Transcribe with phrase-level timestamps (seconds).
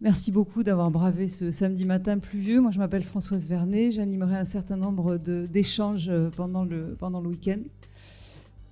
[0.00, 2.60] Merci beaucoup d'avoir bravé ce samedi matin pluvieux.
[2.60, 3.90] Moi, je m'appelle Françoise Vernet.
[3.90, 7.58] J'animerai un certain nombre d'échanges pendant le, pendant le week-end.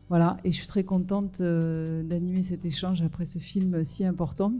[0.08, 4.52] Voilà, et je suis très contente euh, d'animer cet échange après ce film si important.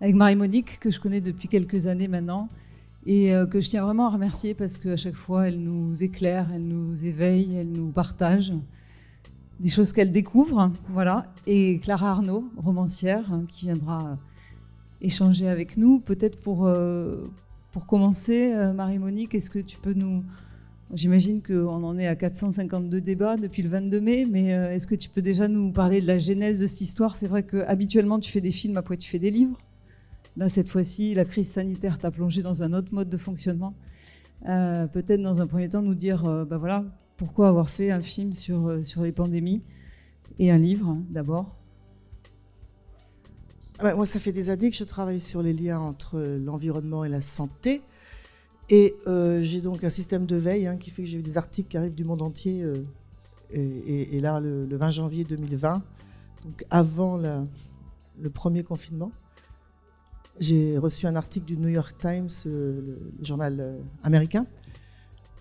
[0.00, 2.48] Avec Marie-Monique, que je connais depuis quelques années maintenant,
[3.06, 6.48] et euh, que je tiens vraiment à remercier parce qu'à chaque fois, elle nous éclaire,
[6.52, 8.52] elle nous éveille, elle nous partage
[9.60, 10.72] des choses qu'elle découvre.
[10.88, 11.32] Voilà.
[11.46, 14.18] Et Clara Arnaud, romancière, hein, qui viendra
[15.00, 16.00] échanger avec nous.
[16.00, 17.28] Peut-être pour, euh,
[17.72, 20.22] pour commencer, euh, Marie-Monique, est-ce que tu peux nous...
[20.92, 24.96] J'imagine qu'on en est à 452 débats depuis le 22 mai, mais euh, est-ce que
[24.96, 27.14] tu peux déjà nous parler de la genèse de cette histoire?
[27.14, 29.56] C'est vrai que habituellement tu fais des films, après tu fais des livres.
[30.36, 33.74] Là, cette fois-ci, la crise sanitaire t'a plongé dans un autre mode de fonctionnement.
[34.44, 36.84] Peut-être dans un premier temps nous dire, bah voilà,
[37.16, 39.62] pourquoi avoir fait un film sur, sur les pandémies
[40.38, 41.59] et un livre hein, d'abord
[43.82, 47.20] moi, ça fait des années que je travaille sur les liens entre l'environnement et la
[47.20, 47.82] santé.
[48.68, 51.36] Et euh, j'ai donc un système de veille hein, qui fait que j'ai eu des
[51.36, 52.62] articles qui arrivent du monde entier.
[52.62, 52.84] Euh,
[53.52, 55.82] et, là, le, 20 janvier 2020,
[56.44, 59.10] donc avant le premier confinement,
[60.38, 64.46] j'ai reçu un article du New York Times, euh, le, journal américain,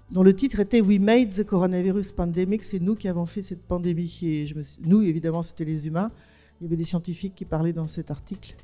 [0.09, 2.63] dont le titre était We made the coronavirus pandemic.
[2.63, 4.19] C'est nous qui avons fait cette pandémie.
[4.23, 4.45] Et
[4.83, 6.11] nous, évidemment, c'était les humains.
[6.59, 8.55] Il y avait des scientifiques qui parlaient dans cet article,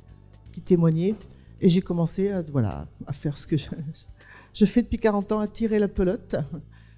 [0.52, 1.14] qui témoignaient.
[1.60, 5.48] Et j'ai commencé à, voilà, à faire ce que je, fais depuis 40 ans, à
[5.48, 6.36] tirer la pelote.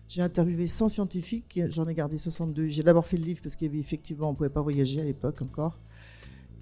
[0.09, 2.69] J'ai interviewé 100 scientifiques, j'en ai gardé 62.
[2.69, 3.71] J'ai d'abord fait le livre parce qu'il
[4.21, 5.79] on ne pouvait pas voyager à l'époque encore.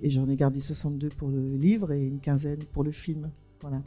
[0.03, 3.31] Et j'en ai gardé 62 pour le livre et une quinzaine pour le film.
[3.63, 3.83] Voilà.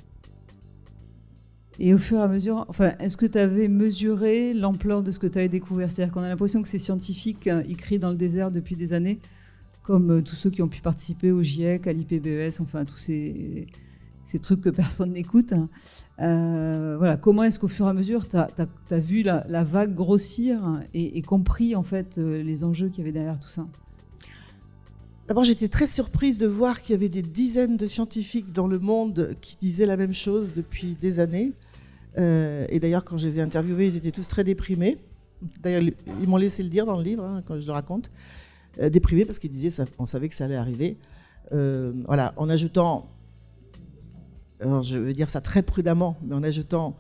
[1.78, 5.20] Et au fur et à mesure, enfin, est-ce que tu avais mesuré l'ampleur de ce
[5.20, 5.90] que tu avais découvert?
[5.90, 9.20] C'est-à-dire qu'on a l'impression que ces scientifiques, euh, ils dans le désert depuis des années
[9.90, 13.66] comme euh, tous ceux qui ont pu participer au GIEC, à l'IPBES, enfin tous ces,
[14.40, 15.52] trucs que personne n'écoute.
[15.52, 15.68] Hein.
[16.20, 20.80] Euh, voilà, comment est-ce qu'au fur et à mesure, tu as, vu la, vague grossir
[20.94, 23.66] et, compris en fait euh, les enjeux qu'il y avait derrière tout ça?
[25.28, 28.78] D'abord, j'étais très surprise de voir qu'il y avait des dizaines de scientifiques dans le
[28.78, 31.52] monde qui disaient la même chose depuis des années.
[32.16, 35.00] et d'ailleurs, quand je les ai interviewés, ils étaient tous très déprimés.
[35.64, 35.82] D'ailleurs,
[36.22, 38.12] ils m'ont laissé le dire dans le livre, hein, quand je le raconte.
[38.80, 40.98] Euh, déprimé parce qu'il disait on savait que ça allait arriver.
[41.52, 43.10] Euh, voilà, en ajoutant,
[44.60, 46.96] alors je veux dire ça très prudemment, mais en ajoutant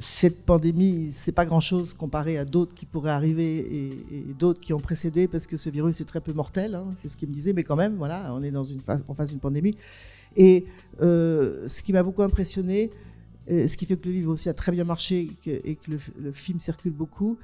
[0.00, 4.80] cette pandémie, c'est pas grand-chose comparé à d'autres qui pourraient arriver et, d'autres qui ont
[4.80, 7.52] précédé, parce que ce virus est très peu mortel, hein, c'est ce qu'il me disait,
[7.52, 9.76] mais quand même, voilà, on est dans une en face d'une pandémie.
[10.36, 10.66] Et
[11.00, 12.90] euh, ce qui m'a beaucoup impressionné,
[13.48, 16.58] ce qui fait que le livre aussi a très bien marché et que, le, film
[16.58, 17.38] circule beaucoup,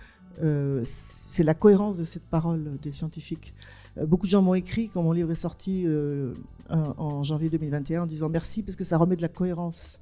[0.84, 3.54] c'est la cohérence de cette parole des scientifiques.
[3.98, 6.32] Euh, beaucoup de gens m'ont écrit quand mon livre est sorti euh,
[6.68, 10.00] en janvier 2021 en disant merci parce que ça remet de la cohérence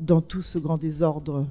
[0.00, 1.46] dans tout ce grand désordre.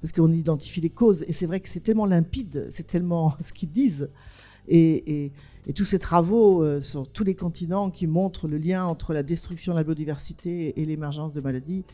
[0.00, 3.52] Parce qu'on identifie les causes et c'est vrai que c'est tellement limpide, c'est tellement ce
[3.52, 4.10] qu'ils disent.
[4.68, 5.32] Et, et,
[5.74, 9.78] tous ces travaux sur tous les continents qui montrent le lien entre la destruction de
[9.78, 11.84] la biodiversité et l'émergence de maladies,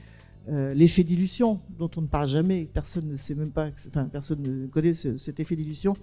[0.49, 4.43] euh, l'effet d'illusion dont on ne parle jamais, personne ne sait même pas, enfin personne
[4.43, 5.97] ne connaît cet effet d'illusion.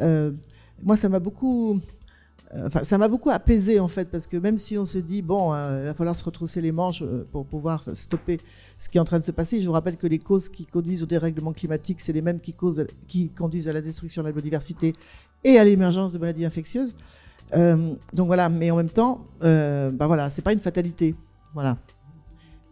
[0.00, 0.32] Euh,
[0.82, 1.78] moi, ça m'a beaucoup,
[2.54, 5.20] euh, enfin ça m'a beaucoup apaisé en fait, parce que même si on se dit
[5.22, 8.40] bon, il va falloir se retrousser les manches pour pouvoir stopper
[8.78, 10.64] ce qui est en train de se passer, je vous rappelle que les causes qui
[10.64, 14.28] conduisent au dérèglement climatique, c'est les mêmes qui, causent, qui conduisent à la destruction de
[14.28, 14.94] la biodiversité
[15.44, 16.94] et à l'émergence de maladies infectieuses.
[17.52, 21.14] donc voilà, mais en même temps, bah voilà, c'est pas une fatalité,
[21.52, 21.76] voilà.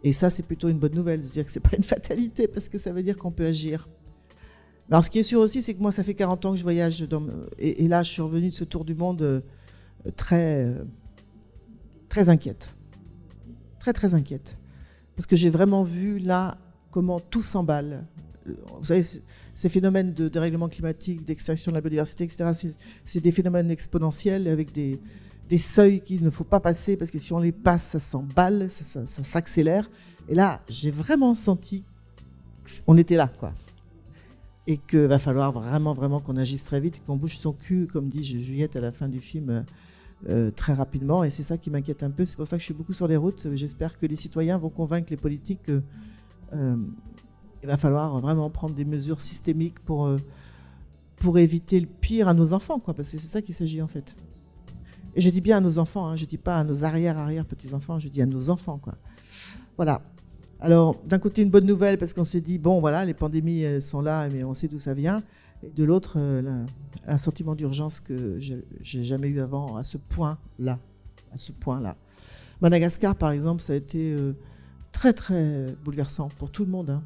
[0.03, 2.47] Et ça, c'est plutôt une bonne nouvelle, de dire que ce n'est pas une fatalité,
[2.47, 3.87] parce que ça veut dire qu'on peut agir.
[4.89, 6.63] Alors, ce qui est sûr aussi, c'est que moi, ça fait 40 ans que je
[6.63, 7.01] voyage.
[7.01, 7.23] Dans,
[7.57, 9.41] et, là, je suis revenue de ce tour du monde euh,
[10.17, 10.83] très, euh,
[12.09, 12.75] très inquiète.
[13.79, 14.57] Très, très inquiète.
[15.15, 16.57] Parce que j'ai vraiment vu là
[16.91, 18.05] comment tout s'emballe.
[18.47, 19.03] Euh, vous savez,
[19.55, 22.75] ces phénomènes de dérèglement climatique, d'extinction de la biodiversité, etc.,
[23.05, 24.99] c'est des phénomènes exponentiels avec des,
[25.49, 28.69] des seuils qu'il ne faut pas passer parce que si on les passe, ça s'emballe,
[28.69, 29.89] ça, s'accélère.
[30.29, 31.83] Et là, j'ai vraiment senti
[32.85, 33.53] qu'on était là, quoi.
[34.65, 38.07] Et qu'il va falloir vraiment, vraiment qu'on agisse très vite, qu'on bouge son cul, comme
[38.07, 39.65] dit Juliette à la fin du film,
[40.29, 41.25] euh, très rapidement.
[41.25, 42.23] Et c'est ça qui m'inquiète un peu.
[42.23, 43.45] C'est pour ça que je suis beaucoup sur les routes.
[43.55, 45.81] J'espère que les citoyens vont convaincre les politiques que,
[46.53, 46.77] euh,
[47.65, 50.17] va falloir vraiment prendre des mesures systémiques pour, euh,
[51.17, 53.87] pour éviter le pire à nos enfants, quoi, parce que c'est ça qu'il s'agit en
[53.87, 54.15] fait.
[55.15, 57.99] Et je dis bien à nos enfants, hein, je ne dis pas à nos arrière-arrière-petits-enfants,
[57.99, 58.79] je dis à nos enfants.
[58.79, 58.95] Quoi.
[59.77, 60.01] Voilà.
[60.59, 64.01] Alors, d'un côté, une bonne nouvelle, parce qu'on se dit, bon, voilà, les pandémies sont
[64.01, 65.21] là, mais on sait d'où ça vient.
[65.63, 66.65] Et de l'autre, euh,
[67.07, 70.79] un sentiment d'urgence que j'ai jamais eu avant à ce point-là.
[71.33, 71.95] À ce point-là.
[72.61, 74.33] Madagascar, par exemple, ça a été euh,
[74.91, 76.89] très, très bouleversant pour tout le monde.
[76.89, 77.03] Hein.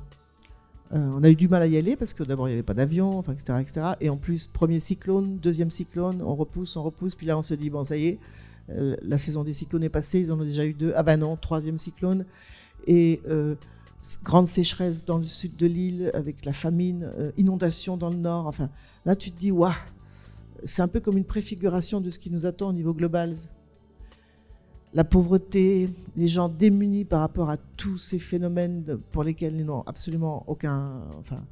[0.93, 2.63] Euh, on a eu du mal à y aller parce que d'abord il n'y avait
[2.63, 3.93] pas d'avion, enfin, etc..
[3.99, 7.15] Et en plus, premier cyclone, deuxième cyclone, on repousse, on repousse.
[7.15, 8.19] Puis là, on se dit, bon, ça y est,
[8.69, 10.93] euh, la saison des cyclones est passée, ils en ont déjà eu deux.
[10.95, 12.25] Ah ben non, troisième cyclone.
[12.85, 13.55] Et euh,
[14.23, 18.47] grande sécheresse dans le sud de l'île avec la famine, inondation dans le nord.
[18.47, 18.69] Enfin,
[19.05, 19.73] là, tu te dis, waouh,
[20.63, 23.35] c'est un peu comme une préfiguration de ce qui nous attend au niveau global
[24.97, 29.83] la pauvreté, les gens démunis par rapport à tous ces phénomènes pour lesquels ils n'ont
[29.83, 31.45] absolument aucun, enfin,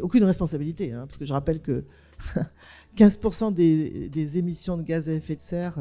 [0.00, 0.92] aucune responsabilité.
[0.92, 1.84] Hein, parce que je rappelle que
[2.96, 5.78] 15% des, émissions de gaz à effet de serre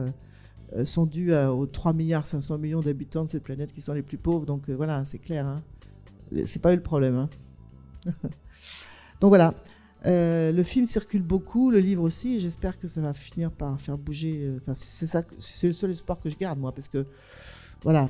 [0.75, 4.03] euh, sont dues aux 3 milliards 500 millions d'habitants de cette planète qui sont les
[4.03, 4.45] plus pauvres.
[4.45, 5.47] Donc euh, voilà, c'est clair.
[5.47, 5.63] Hein.
[6.45, 7.15] C'est pas eux le problème.
[7.15, 7.29] Hein.
[9.21, 9.55] donc voilà.
[10.05, 12.39] Euh, le film circule beaucoup, le livre aussi.
[12.39, 14.39] J'espère que ça va finir par faire bouger.
[14.41, 17.05] Euh, enfin, c'est ça, c'est le seul espoir que je garde moi, parce que
[17.83, 18.09] voilà.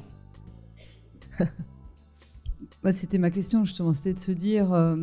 [2.83, 4.73] bah, c'était ma question justement, c'était de se dire.
[4.73, 4.95] Euh,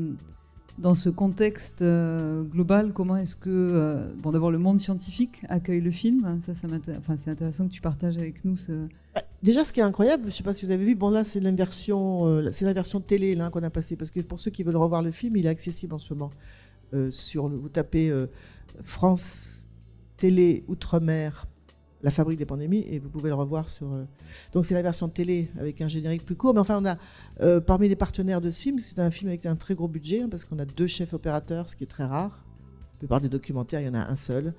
[0.77, 6.41] dans ce contexte global, comment est-ce que, bon, d'abord le monde scientifique accueille le film
[6.41, 6.67] Ça, ça
[6.99, 8.73] enfin, c'est intéressant que tu partages avec nous ce.
[9.15, 11.11] Bah, déjà, ce qui est incroyable, je ne sais pas si vous avez vu, bon
[11.11, 14.41] là, c'est la version, c'est la version télé là qu'on a passée, parce que pour
[14.41, 16.33] ceux qui veulent revoir le film, il est accessible en ce moment.
[16.93, 18.27] Euh, vous tapez euh,
[18.83, 19.67] France
[20.17, 21.47] Télé Outre-mer
[22.03, 23.91] la fabrique des pandémies et vous pouvez le revoir sur.
[23.91, 24.05] Euh,
[24.53, 26.53] donc c'est la version télé avec un générique plus court.
[26.53, 29.75] Mais enfin, on a parmi les partenaires de film, c'est un film avec un très
[29.75, 32.45] gros budget hein, parce qu'on a deux chefs opérateurs, ce qui est très rare.
[32.93, 34.53] La plupart des documentaires, il y en a un seul.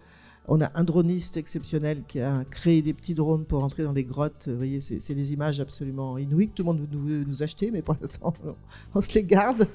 [0.47, 4.03] On a un droniste exceptionnel qui a créé des petits drones pour entrer dans les
[4.03, 4.47] grottes.
[4.47, 7.81] Vous voyez, c'est des images absolument inouïes que tout le monde veut nous, acheter, mais
[7.81, 8.33] pour l'instant,
[8.95, 9.67] on, se les garde.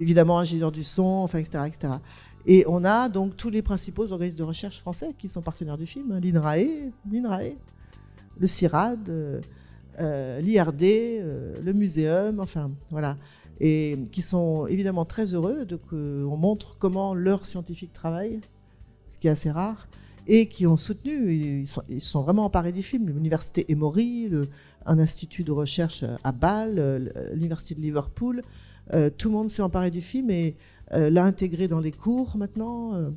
[0.00, 1.94] Évidemment ingénieur du son, enfin, etc., etc.
[2.46, 5.86] Et on a donc tous les principaux organismes de recherche français qui sont partenaires du
[5.86, 6.20] film, hein.
[6.20, 7.56] l'INRAE, l'INRAE,
[8.38, 9.40] le CIRAD, euh,
[10.00, 13.16] euh, l'IRD, euh, le muséum, enfin voilà,
[13.60, 18.40] et qui sont évidemment très heureux de qu'on montre comment leurs scientifiques travaillent,
[19.08, 19.88] ce qui est assez rare,
[20.26, 24.30] et qui ont soutenu, ils sont, ils sont vraiment emparés du film, l'université Emory,
[24.86, 28.42] un institut de recherche à Bâle, l'université de Liverpool,
[29.16, 30.56] tout le monde s'est emparé du film et
[30.94, 32.94] euh, l'a intégré dans les cours maintenant.
[32.94, 33.10] Euh.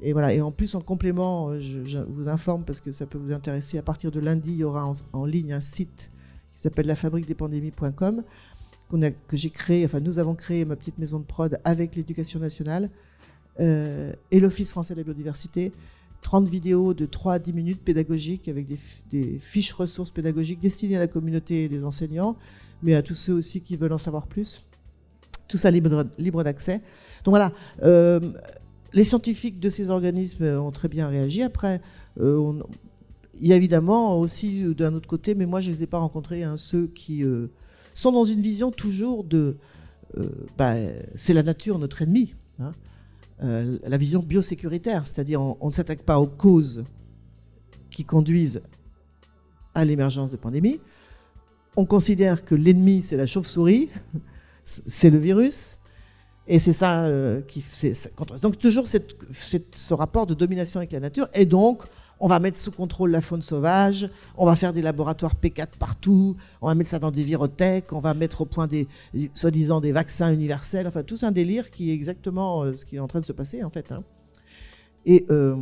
[0.00, 0.32] et voilà.
[0.32, 3.78] Et en plus, en complément, je, vous informe parce que ça peut vous intéresser.
[3.78, 6.10] À partir de lundi, il y aura en, ligne un site
[6.54, 8.22] qui s'appelle lafabriquedespandémies.com
[8.90, 9.84] que j'ai créé.
[9.84, 12.88] Enfin, nous avons créé ma petite maison de prod avec l'Éducation nationale
[13.58, 15.72] et l'Office français de la biodiversité.
[16.22, 18.78] 30 vidéos de 3 à 10 minutes pédagogiques avec des,
[19.10, 22.36] des, fiches ressources pédagogiques destinées à la communauté et des enseignants,
[22.82, 24.64] mais à tous ceux aussi qui veulent en savoir plus
[25.48, 26.80] tout ça libre, d'accès.
[27.24, 27.52] Donc voilà,
[27.82, 28.20] euh,
[28.92, 31.42] les scientifiques de ces organismes ont très bien réagi.
[31.42, 31.80] Après,
[32.20, 32.52] euh,
[33.40, 35.98] il y a évidemment aussi d'un autre côté, mais moi je ne les ai pas
[35.98, 37.48] rencontrés, hein, ceux qui euh,
[37.94, 39.56] sont dans une vision toujours de
[40.56, 40.74] bah,
[41.14, 42.34] c'est la nature notre ennemi.
[42.60, 42.72] Hein.
[43.40, 46.84] la vision biosécuritaire, c'est-à-dire on, ne s'attaque pas aux causes
[47.90, 48.62] qui conduisent
[49.74, 50.80] à l'émergence de pandémies.
[51.76, 53.90] On considère que l'ennemi, c'est la chauve-souris,
[54.86, 55.78] c'est le virus.
[56.48, 57.62] Et c'est ça euh, qui.
[58.42, 61.28] Donc, toujours ce rapport de domination avec la nature.
[61.34, 61.82] Et donc,
[62.20, 66.36] on va mettre sous contrôle la faune sauvage, on va faire des laboratoires P4 partout,
[66.60, 68.88] on va mettre ça dans des virothèques, on va mettre au point des,
[69.34, 70.86] soi-disant, des vaccins universels.
[70.86, 73.32] Enfin, tout un délire qui est exactement euh, ce qui est en train de se
[73.32, 73.92] passer, en fait.
[73.92, 74.02] Hein.
[75.04, 75.26] Et.
[75.30, 75.56] Euh,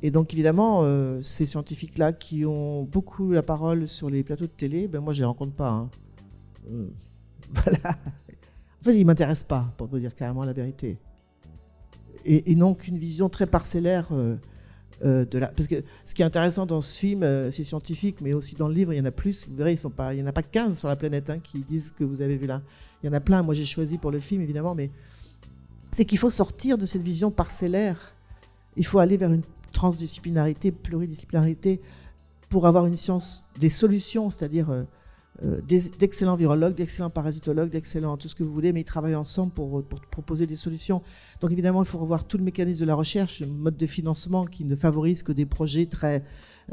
[0.00, 0.84] et donc évidemment,
[1.20, 5.22] ces scientifiques-là qui ont beaucoup la parole sur les plateaux de télé, ben moi je
[5.22, 5.70] les rencontre pas.
[5.70, 5.90] Hein.
[7.50, 7.98] voilà.
[8.88, 10.96] Fait, il ne m'intéresse pas, pour vous dire carrément la vérité.
[12.24, 14.36] Et, non qu'une vision très parcellaire euh,
[15.04, 15.48] euh, de la.
[15.48, 18.66] Parce que ce qui est intéressant dans ce film, euh, c'est scientifique, mais aussi dans
[18.66, 19.46] le livre, il y en a plus.
[19.46, 21.38] Vous verrez, ils sont pas, il n'y en a pas 15 sur la planète hein,
[21.38, 22.62] qui disent que vous avez vu là.
[23.02, 23.42] Il y en a plein.
[23.42, 24.90] Moi, j'ai choisi pour le film, évidemment, mais
[25.90, 28.14] c'est qu'il faut sortir de cette vision parcellaire.
[28.76, 29.42] Il faut aller vers une
[29.72, 31.80] transdisciplinarité, pluridisciplinarité,
[32.48, 34.86] pour avoir une science des solutions, c'est-à-dire
[35.44, 35.60] euh,
[35.98, 39.82] d'excellents virologues, d'excellents parasitologues, d'excellents tout ce que vous voulez, mais ils travaillent ensemble pour,
[40.10, 41.02] proposer des solutions.
[41.40, 44.44] Donc évidemment, il faut revoir tout le mécanisme de la recherche, le mode de financement
[44.46, 46.24] qui ne favorise que des projets très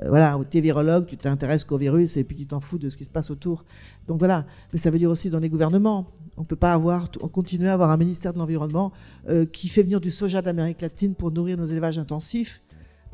[0.02, 2.90] euh, voilà, tu es virologue, tu t'intéresses qu'au virus et puis tu t'en fous de
[2.90, 3.64] ce qui se passe autour.
[4.08, 6.12] Donc voilà, mais ça veut dire aussi dans les gouvernements.
[6.38, 8.92] On ne peut pas avoir, continuer à avoir un ministère de l'Environnement
[9.30, 12.62] euh, qui fait venir du soja d'Amérique latine pour nourrir nos élevages intensifs,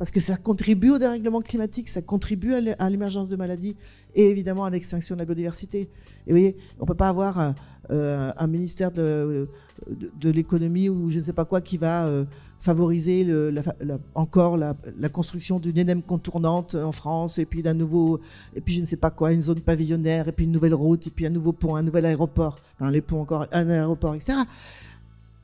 [0.02, 3.76] parce que ça contribue au dérèglement climatique, ça contribue à l'émergence de maladies
[4.16, 5.82] et évidemment à l'extinction de la biodiversité.
[5.82, 5.86] Et
[6.26, 7.54] vous voyez, on ne peut pas avoir
[7.92, 9.46] euh, un ministère de,
[10.24, 12.10] l'économie ou je ne sais pas quoi qui va
[12.58, 13.24] favoriser
[14.16, 14.74] encore la,
[15.08, 18.18] construction d'une énième contournante en France, et puis d'un nouveau,
[18.56, 21.06] et puis je ne sais pas quoi, une zone pavillonnaire, et puis une nouvelle route,
[21.06, 24.36] et puis un nouveau pont, un nouvel aéroport, enfin les ponts encore, un aéroport, etc.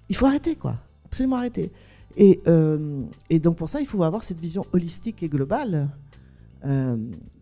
[0.09, 0.75] Il faut arrêter, quoi,
[1.05, 1.71] absolument arrêter.
[2.17, 5.89] Et, euh, et donc pour ça, il faut avoir cette vision holistique et globale.
[6.65, 6.97] Euh,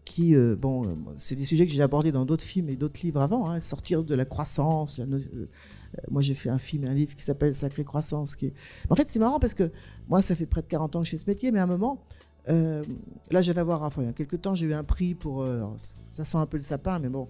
[0.05, 0.85] qui, euh, bon,
[1.17, 4.05] c'est des sujets que j'ai abordés dans d'autres films et d'autres livres avant, hein, sortir
[4.05, 5.01] de la croissance,
[6.11, 8.37] moi, j'ai fait un film et un livre qui s'appelle Sacrée Croissance.
[8.91, 9.71] En fait, c'est marrant parce que
[10.09, 11.67] moi, ça fait près de 40 ans que je fais ce métier, mais à un
[11.67, 12.03] moment,
[12.47, 12.83] là,
[13.33, 15.47] je viens d'avoir, enfin, il y a quelques temps, j'ai eu un prix pour.
[16.11, 17.29] Ça sent un peu le sapin, mais bon.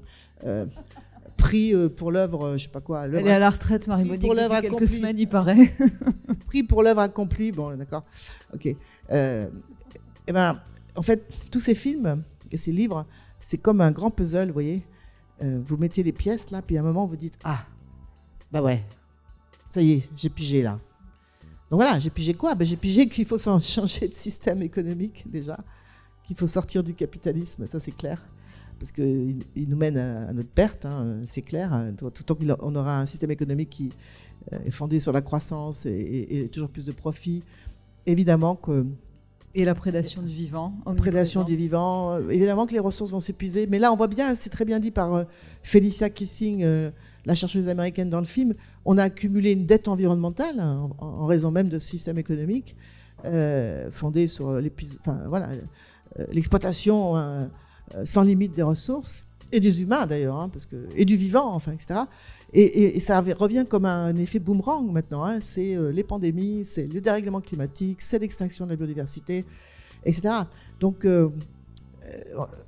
[1.37, 3.07] Prix pour l'œuvre, je sais pas quoi.
[3.07, 4.87] Elle est à la retraite, Marie-Monique, depuis quelques accomplie.
[4.87, 5.73] semaines, il paraît.
[6.47, 8.05] prix pour l'œuvre accomplie, bon, d'accord.
[8.55, 8.67] Ok.
[8.67, 8.77] et
[9.11, 10.61] eh ben,
[10.97, 13.07] en fait, tous ces films et ces livres,
[13.41, 14.83] c'est comme un grand puzzle, vous voyez.
[15.41, 17.67] vous mettez les pièces là, puis à un moment, vous dites Ah,
[18.51, 18.85] bah ouais,
[19.69, 20.79] ça y est, j'ai pigé là.
[21.71, 22.55] Donc voilà, j'ai pigé quoi?
[22.55, 25.59] Ben, J'ai pigé qu'il faut changer de système économique déjà,
[26.25, 28.23] qu'il faut sortir du capitalisme, ça c'est clair,
[28.79, 31.93] parce qu'il il nous mène à, notre perte, hein, c'est clair.
[31.97, 33.93] Tout, tant qu'on aura un système économique qui
[34.53, 37.43] euh, est fondé sur la croissance et, toujours plus de profits,
[38.07, 38.87] évidemment que...
[39.55, 40.75] Et la prédation du vivant.
[40.99, 44.35] Prédation du vivant, euh, évidemment que les ressources vont s'épuiser, mais là on voit bien,
[44.35, 45.25] c'est très bien dit par euh,
[45.63, 46.91] Felicia Kissing
[47.27, 48.55] la chercheuse américaine dans le film,
[48.85, 52.77] on a accumulé une dette environnementale hein, en, raison même de ce système économique
[53.25, 57.49] euh, fondé sur l'exploitation
[58.05, 61.73] sans limite des ressources et des humains d'ailleurs, hein, parce que et du vivant, enfin,
[61.73, 62.01] etc.
[62.53, 65.25] Et, ça revient comme un effet boomerang maintenant.
[65.25, 69.45] Hein, c'est les pandémies, c'est le dérèglement climatique, c'est l'extinction de la biodiversité,
[70.05, 70.31] etc.
[70.81, 71.07] Donc,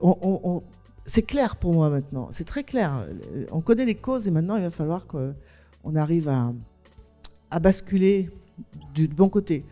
[0.00, 0.62] on,
[1.08, 2.28] c'est clair pour moi maintenant.
[2.30, 2.92] C'est très clair.
[3.50, 8.30] On connaît les causes et maintenant il va falloir qu'on arrive à, basculer
[8.94, 9.64] du bon côté.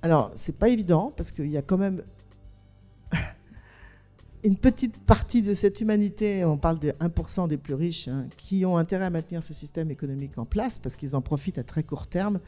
[0.00, 2.02] Alors, c'est pas évident parce qu'il y a quand même
[4.44, 8.66] une petite partie de cette humanité, on parle de 1% des plus riches, hein, qui
[8.66, 11.82] ont intérêt à maintenir ce système économique en place parce qu'ils en profitent à très
[11.82, 12.40] court terme.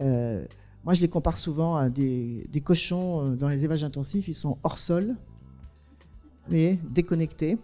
[0.00, 0.44] Euh,
[0.84, 4.28] moi, je les compare souvent à des, cochons euh, dans les élevages intensifs.
[4.28, 5.16] Ils sont hors sol,
[6.48, 7.58] mais déconnectés.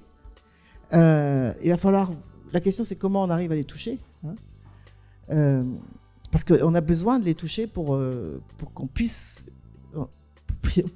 [0.92, 2.10] Euh, il va falloir.
[2.52, 3.98] La question, c'est comment on arrive à les toucher.
[4.26, 5.64] Hein.
[6.32, 7.98] Parce qu'on a besoin de les toucher pour,
[8.58, 9.46] pour qu'on puisse,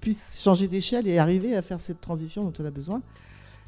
[0.00, 3.02] puisse changer d'échelle et arriver à faire cette transition dont on a besoin.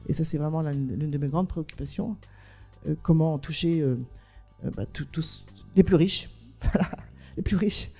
[0.09, 2.17] Et ça, c'est vraiment l'une de mes grandes préoccupations.
[3.03, 3.85] comment toucher
[4.63, 5.45] bah, tous
[5.77, 6.31] les plus riches,
[7.37, 7.91] les plus riches,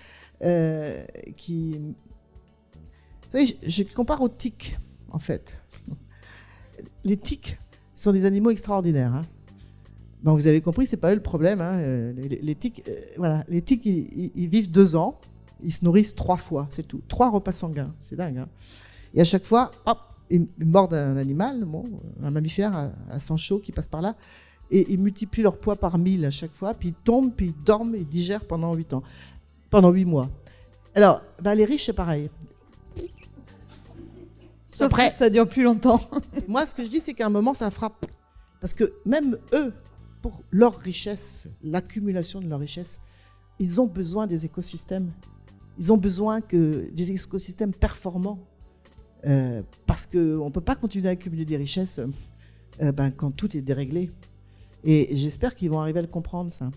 [1.37, 1.79] qui.
[1.79, 4.79] Vous savez, je, compare aux tics,
[5.11, 5.57] en fait
[7.05, 7.59] les tiques
[7.95, 9.15] sont des animaux extraordinaires.
[9.15, 9.25] Hein.
[10.23, 11.61] Bon, vous avez compris, c'est pas eux le problème.
[11.61, 11.79] Hein.
[11.79, 15.21] Euh, les, tiques, euh, voilà, les tiques, ils, vivent deux ans,
[15.63, 17.03] ils se nourrissent trois fois, c'est tout.
[17.09, 18.39] Trois repas sanguins, c'est dingue.
[18.39, 18.49] Hein.
[19.15, 19.99] Et à chaque fois, hop,
[20.31, 21.85] ils, mordent un animal, bon,
[22.23, 24.15] un mammifère à, sang chaud qui passe par là,
[24.71, 27.65] et ils multiplient leur poids par mille à chaque fois, puis ils tombent, puis ils
[27.65, 29.03] dorment, ils digèrent pendant huit ans,
[29.71, 30.29] pendant huit mois.
[30.95, 32.31] Alors, ben, les riches, c'est pareil.
[34.65, 36.01] Sauf que ça dure plus longtemps.
[36.49, 38.05] moi, ce que je dis, c'est qu'à un moment, ça frappe.
[38.61, 39.73] Parce que même eux,
[40.21, 43.01] pour leur richesse, l'accumulation de leur richesse,
[43.59, 45.11] ils ont besoin des écosystèmes.
[45.79, 48.39] Ils ont besoin que des écosystèmes performants.
[49.27, 51.99] Euh, parce qu'on ne peut pas continuer à accumuler des richesses
[52.81, 54.11] euh, ben, quand tout est déréglé.
[54.85, 56.71] Et j'espère qu'ils vont arriver à le comprendre, ça.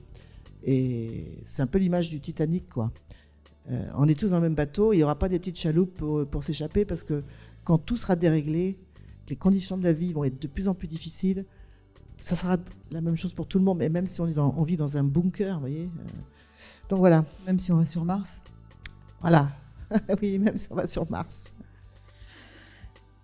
[0.64, 2.92] Et c'est un peu l'image du Titanic, quoi.
[3.70, 6.02] Euh, on est tous dans le même bateau, il n'y aura pas des petites chaloupes
[6.30, 7.24] pour, s'échapper parce que
[7.64, 8.78] quand tout sera déréglé,
[9.30, 11.46] les conditions de la vie vont être de plus en plus difficiles,
[12.18, 12.58] ça sera
[12.92, 15.56] la même chose pour tout le monde, mais même si on, vit dans un bunker,
[15.56, 15.84] vous voyez.
[15.84, 16.10] Euh.
[16.90, 17.24] donc voilà.
[17.46, 18.42] Même si on va sur Mars.
[19.22, 19.50] Voilà.
[20.22, 21.54] oui, même si on va sur Mars.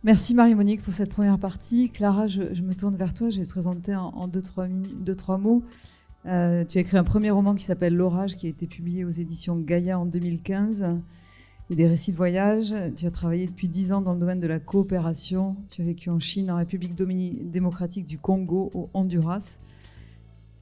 [0.03, 1.89] Merci Marie-Monique pour cette première partie.
[1.89, 3.29] Clara, je, me tourne vers toi.
[3.29, 5.63] Je vais te présenter en, deux, trois, mots.
[6.25, 9.09] Euh, tu as écrit un premier roman qui s'appelle L'Orage, qui a été publié aux
[9.09, 10.85] éditions Gaïa en 2015
[11.69, 12.73] et des récits de voyage.
[12.95, 15.57] Tu as travaillé depuis dix ans dans le domaine de la coopération.
[15.67, 19.59] Tu as vécu en Chine, en République démocratique du Congo, au Honduras.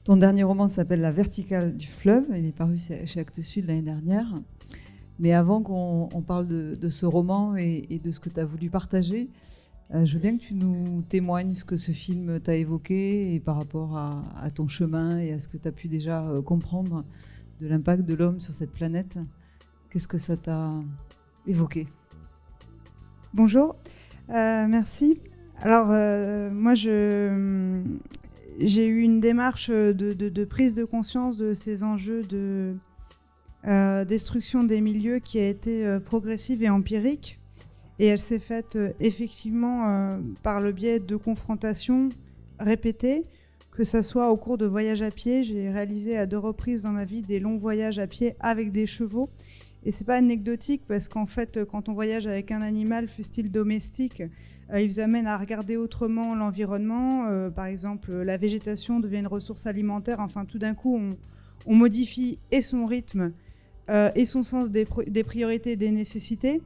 [0.04, 2.24] Ton dernier roman s'appelle La verticale du fleuve.
[2.30, 4.26] Il est paru chez Actes Sud l'année dernière.
[5.18, 9.28] Mais avant qu'on parle de, ce roman et, de ce que tu as voulu partager,
[9.94, 13.40] euh, je veux bien que tu nous témoignes ce que ce film t'a évoqué et
[13.40, 17.04] par rapport à, ton chemin et à ce que tu as pu déjà euh, comprendre
[17.60, 19.18] de l'impact de l'homme sur cette planète.
[19.90, 20.72] Qu'est-ce que ça t'a
[21.46, 21.86] évoqué?
[23.32, 23.76] Bonjour,
[24.28, 25.20] merci.
[25.62, 25.88] Alors,
[26.52, 27.30] moi, j'ai
[28.86, 32.74] eu une démarche de, prise de conscience de ces enjeux de euh,
[34.04, 37.38] destruction des milieux qui a été euh, progressive et empirique.
[37.98, 42.10] Et elle s'est faite euh, effectivement par le biais de confrontations
[42.60, 43.24] répétées,
[43.72, 45.42] que ce soit au cours de voyages à pied.
[45.42, 48.86] J'ai réalisé à deux reprises dans ma vie des longs voyages à pied avec des
[48.86, 49.28] chevaux.
[49.84, 54.22] Et c'est pas anecdotique parce qu'en fait, quand on voyage avec un animal, fût-il domestique,
[54.74, 57.50] il vous amène à regarder autrement l'environnement.
[57.54, 60.18] par exemple, la végétation devient une ressource alimentaire.
[60.18, 61.16] Enfin, tout d'un coup, on,
[61.66, 63.30] on modifie et son rythme euh,
[63.88, 66.60] et son sens des, priorités des nécessités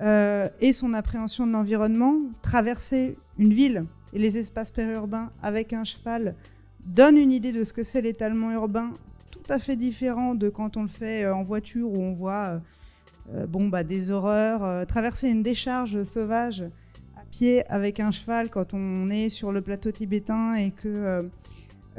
[0.00, 2.16] euh, et son appréhension de l'environnement.
[2.42, 6.34] Traverser une ville et les espaces périurbains avec un cheval
[6.84, 8.92] donne une idée de ce que c'est l'étalement urbain
[9.30, 12.60] tout à fait différent de quand on le fait euh, en voiture où on voit
[13.48, 14.86] bon, bah, des horreurs.
[14.86, 16.62] traverser une décharge sauvage
[17.16, 21.28] à pied avec un cheval quand on est sur le plateau tibétain et que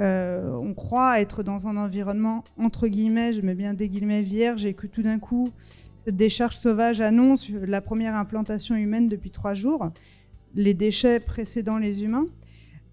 [0.01, 4.65] euh, on croit être dans un environnement entre guillemets, je mets bien des guillemets vierge,
[4.65, 5.51] et que tout d'un coup,
[5.95, 9.91] cette décharge sauvage annonce la première implantation humaine depuis trois jours,
[10.55, 12.25] les déchets précédant les humains.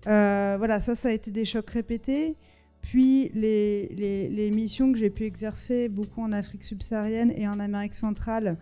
[0.06, 2.36] Euh, voilà, ça, ça a été des chocs répétés.
[2.82, 8.56] Puis les, missions que j'ai pu exercer beaucoup en Afrique subsaharienne et en Amérique centrale,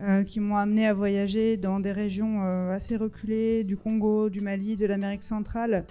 [0.00, 4.74] euh, qui m'ont amené à voyager dans des régions assez reculées, du Congo, du Mali,
[4.74, 5.84] de l'Amérique centrale,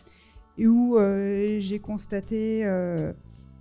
[0.58, 3.12] et où euh, j'ai constaté euh,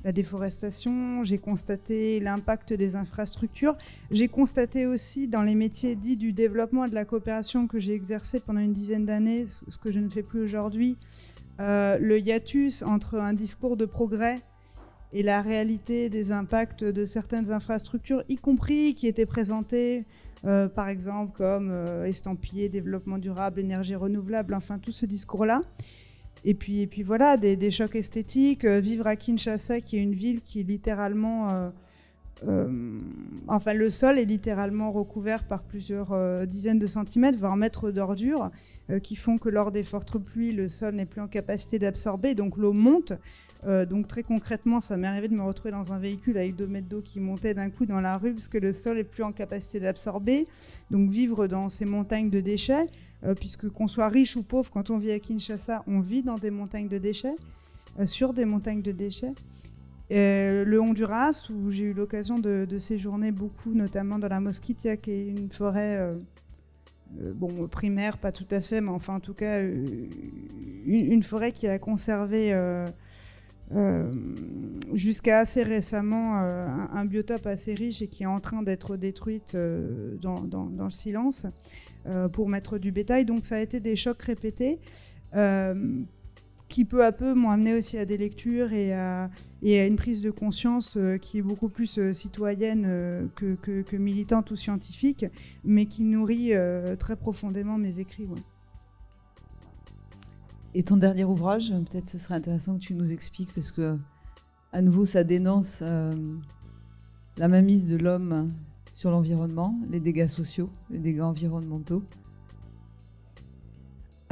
[0.05, 3.77] la déforestation, j'ai constaté l'impact des infrastructures,
[4.11, 7.95] j'ai constaté aussi dans les métiers dits du développement et de la coopération que j'ai
[7.95, 10.97] exercé pendant une dizaine d'années, ce que je ne fais plus aujourd'hui,
[11.61, 14.41] euh, le hiatus entre un discours de progrès
[15.13, 20.05] et la réalité des impacts de certaines infrastructures, y compris qui étaient présentées
[20.75, 21.71] par exemple comme
[22.05, 25.61] estampillé, développement durable, énergie renouvelable, enfin tout ce discours-là.
[26.45, 28.65] Et puis, et puis voilà, des, chocs esthétiques.
[28.65, 31.51] Euh, vivre à Kinshasa, qui est une ville qui est littéralement.
[31.51, 31.71] Euh,
[32.49, 32.99] euh,
[33.47, 38.51] enfin, le sol est littéralement recouvert par plusieurs dizaines de centimètres, voire mètres d'ordures,
[39.05, 42.57] qui font que lors des fortes pluies, le sol n'est plus en capacité d'absorber, donc
[42.57, 43.13] l'eau monte.
[43.65, 46.89] Donc très concrètement, ça m'est arrivé de me retrouver dans un véhicule avec deux mètres
[46.89, 49.31] d'eau qui montait d'un coup dans la rue parce que le sol est plus en
[49.31, 50.49] capacité d'absorber.
[50.91, 52.87] Donc vivre dans ces montagnes de déchets,
[53.25, 56.39] euh, puisque qu'on soit riche ou pauvre, quand on vit à Kinshasa, on vit dans
[56.39, 57.37] des montagnes de déchets,
[58.01, 59.33] euh, sur des montagnes de déchets.
[60.11, 65.13] Euh, le Honduras, où j'ai eu l'occasion de, séjourner beaucoup, notamment dans la Mosquitia, qui
[65.13, 66.15] est une forêt
[67.13, 71.79] bon, primaire, pas tout à fait, mais enfin en tout cas une, forêt qui a
[71.79, 72.53] conservé
[74.93, 79.57] jusqu'à assez récemment un, biotope assez riche et qui est en train d'être détruite
[80.21, 81.47] dans, le silence.
[82.07, 83.25] Euh, pour mettre du bétail.
[83.25, 84.81] Donc ça a été des chocs répétés
[85.37, 86.03] euh,
[86.69, 89.31] qui peu à peu m'ont amené aussi à des lectures et à,
[89.63, 95.27] une prise de conscience euh, qui est beaucoup plus citoyenne que, militante ou scientifique,
[95.63, 96.53] mais qui nourrit
[96.99, 98.27] très profondément mes écrits.
[100.75, 103.99] Et ton dernier ouvrage, peut-être ce serait intéressant que tu nous expliques, parce que
[104.73, 108.53] à nouveau ça dénonce la mainmise de l'homme
[108.91, 112.03] sur l'environnement, les dégâts sociaux, les dégâts environnementaux.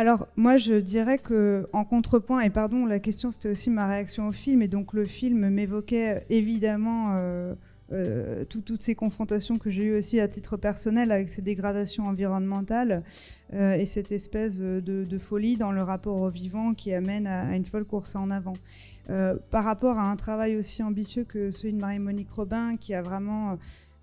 [0.01, 4.29] Alors moi je dirais que en contrepoint et pardon la question c'était aussi ma réaction
[4.29, 7.55] au film et donc le film m'évoquait évidemment euh,
[7.93, 13.03] euh, toutes ces confrontations que j'ai eues aussi à titre personnel avec ces dégradations environnementales
[13.53, 17.65] euh, et cette espèce de, folie dans le rapport au vivant qui amène à, une
[17.65, 18.55] folle course en avant.
[19.51, 23.59] par rapport à un travail aussi ambitieux que celui de Marie-Monique Robin qui a vraiment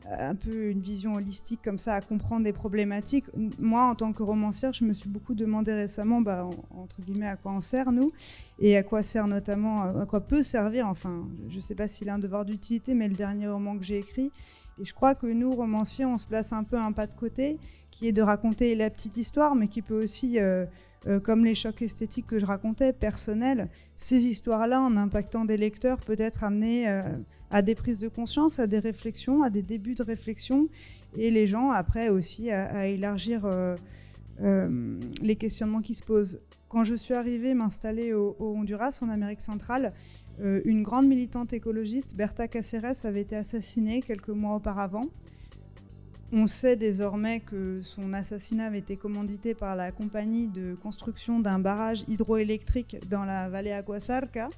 [0.09, 3.25] un peu une vision holistique comme ça à comprendre des problématiques.
[3.59, 7.35] Moi, en tant que romancière, je me suis beaucoup demandé récemment, bah, entre guillemets, à
[7.35, 8.11] quoi on sert nous
[8.59, 10.87] et à quoi sert notamment, à quoi peut servir.
[10.87, 13.83] Enfin, je ne sais pas s'il a un devoir d'utilité, mais le dernier roman que
[13.83, 14.31] j'ai écrit.
[14.79, 17.57] Et je crois que nous, romanciers, on se place un peu un pas de côté,
[17.91, 20.65] qui est de raconter la petite histoire, mais qui peut aussi euh,
[21.07, 25.97] euh, comme les chocs esthétiques que je racontais, personnels, ces histoires-là, en impactant des lecteurs,
[25.99, 27.01] peut-être amener euh,
[27.51, 30.67] à des prises de conscience, à des réflexions, à des débuts de réflexion,
[31.17, 33.75] et les gens après aussi à, élargir euh,
[35.21, 36.39] les questionnements qui se posent.
[36.69, 39.93] Quand je suis arrivée m'installer au, Honduras, en Amérique centrale,
[40.39, 45.05] une grande militante écologiste, Berta Caceres, avait été assassinée quelques mois auparavant.
[46.31, 51.57] on sait désormais que son assassinat avait été commandité par la compagnie de construction d'un
[51.57, 54.49] barrage hydroélectrique dans la vallée Aguasarca,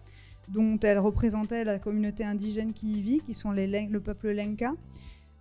[0.50, 4.74] dont elle représentait la communauté indigène qui y vit, qui sont le peuple Lenca.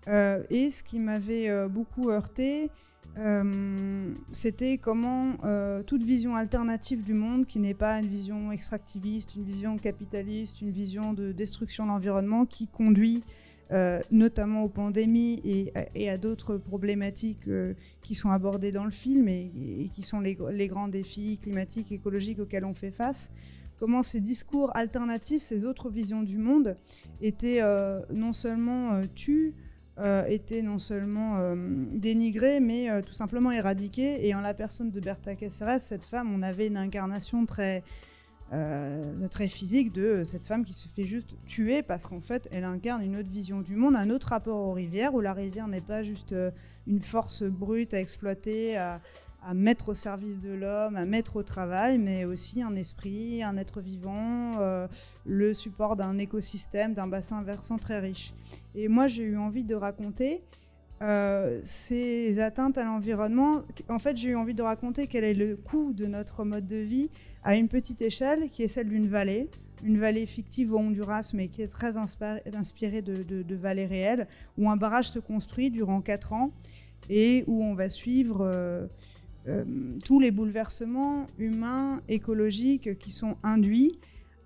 [0.09, 2.71] Euh, et ce qui m'avait euh, beaucoup heurté,
[3.19, 5.35] euh, c'était comment
[5.87, 10.71] toute vision alternative du monde, qui n'est pas une vision extractiviste, une vision capitaliste, une
[10.71, 13.25] vision de destruction de l'environnement, qui conduit
[14.11, 15.43] notamment aux pandémies
[15.95, 17.49] et, à d'autres problématiques
[18.03, 22.39] qui sont abordées dans le film et, qui sont les, les, grands défis climatiques, écologiques
[22.39, 23.31] auxquels on fait face,
[23.79, 26.77] comment ces discours alternatifs, ces autres visions du monde
[27.21, 27.63] étaient
[28.11, 29.55] non seulement tues,
[30.01, 31.57] euh, était non seulement euh,
[31.91, 34.29] dénigrée, mais euh, tout simplement éradiquée.
[34.29, 37.83] Et en la personne de Berta Cáceres, cette femme, on avait une incarnation très,
[39.31, 43.03] très physique de cette femme qui se fait juste tuer parce qu'en fait, elle incarne
[43.03, 46.03] une autre vision du monde, un autre rapport aux rivières, où la rivière n'est pas
[46.03, 46.35] juste
[46.87, 48.79] une force brute à exploiter,
[49.43, 53.57] à mettre au service de l'homme, à mettre au travail, mais aussi un esprit, un
[53.57, 54.89] être vivant, euh,
[55.25, 58.35] le support d'un écosystème, d'un bassin versant très riche.
[58.75, 60.43] Et moi, j'ai eu envie de raconter
[61.01, 63.63] euh, ces atteintes à l'environnement.
[63.89, 66.77] En fait, j'ai eu envie de raconter quel est le coût de notre mode de
[66.77, 67.09] vie
[67.45, 69.49] à une petite échelle, qui est celle d'une vallée,
[69.85, 74.77] une vallée fictive au Honduras, mais qui est très inspirée de, vallées réelles, où un
[74.77, 76.51] barrage se construit durant 4 ans
[77.09, 78.41] et où on va suivre...
[78.43, 78.89] Euh,
[80.05, 83.99] tous les bouleversements humains, écologiques qui sont induits,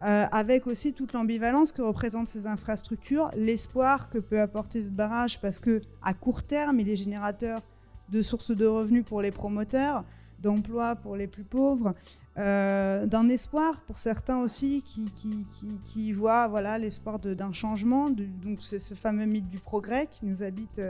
[0.05, 5.41] euh, avec aussi toute l'ambivalence que représentent ces infrastructures, l'espoir que peut apporter ce barrage,
[5.41, 7.61] parce que à court terme, il est générateur
[8.09, 10.05] de sources de revenus pour les promoteurs,
[10.41, 11.95] d'emplois pour les plus pauvres,
[12.37, 15.47] euh, d'un espoir pour certains aussi qui, qui,
[15.85, 18.11] qui, voient voilà, l'espoir d'un changement.
[18.11, 20.81] donc c'est ce fameux mythe du progrès qui nous habite,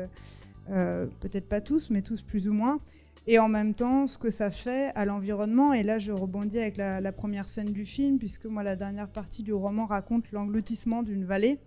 [0.68, 2.80] peut-être pas tous, mais tous plus ou moins
[3.26, 5.72] et en même temps ce que ça fait à l'environnement.
[5.72, 9.42] Et là, je rebondis avec la, première scène du film, puisque moi, la dernière partie
[9.42, 11.58] du roman raconte l'engloutissement d'une vallée.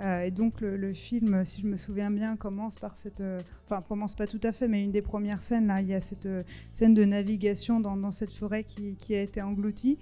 [0.00, 3.20] Euh, et donc le, film, si je me souviens bien, commence par cette...
[3.20, 5.94] Euh, enfin, commence pas tout à fait, mais une des premières scènes, là, il y
[5.94, 6.42] a cette euh,
[6.72, 9.98] scène de navigation dans, cette forêt qui, a été engloutie.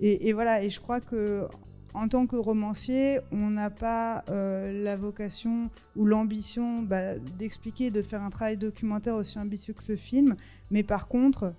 [0.00, 1.46] Et, voilà, et je crois que
[1.94, 8.00] en tant que romancier, on n'a pas euh, la vocation ou l'ambition bah, d'expliquer, de
[8.02, 10.36] faire un travail documentaire aussi ambitieux que ce film,
[10.70, 11.54] mais par contre,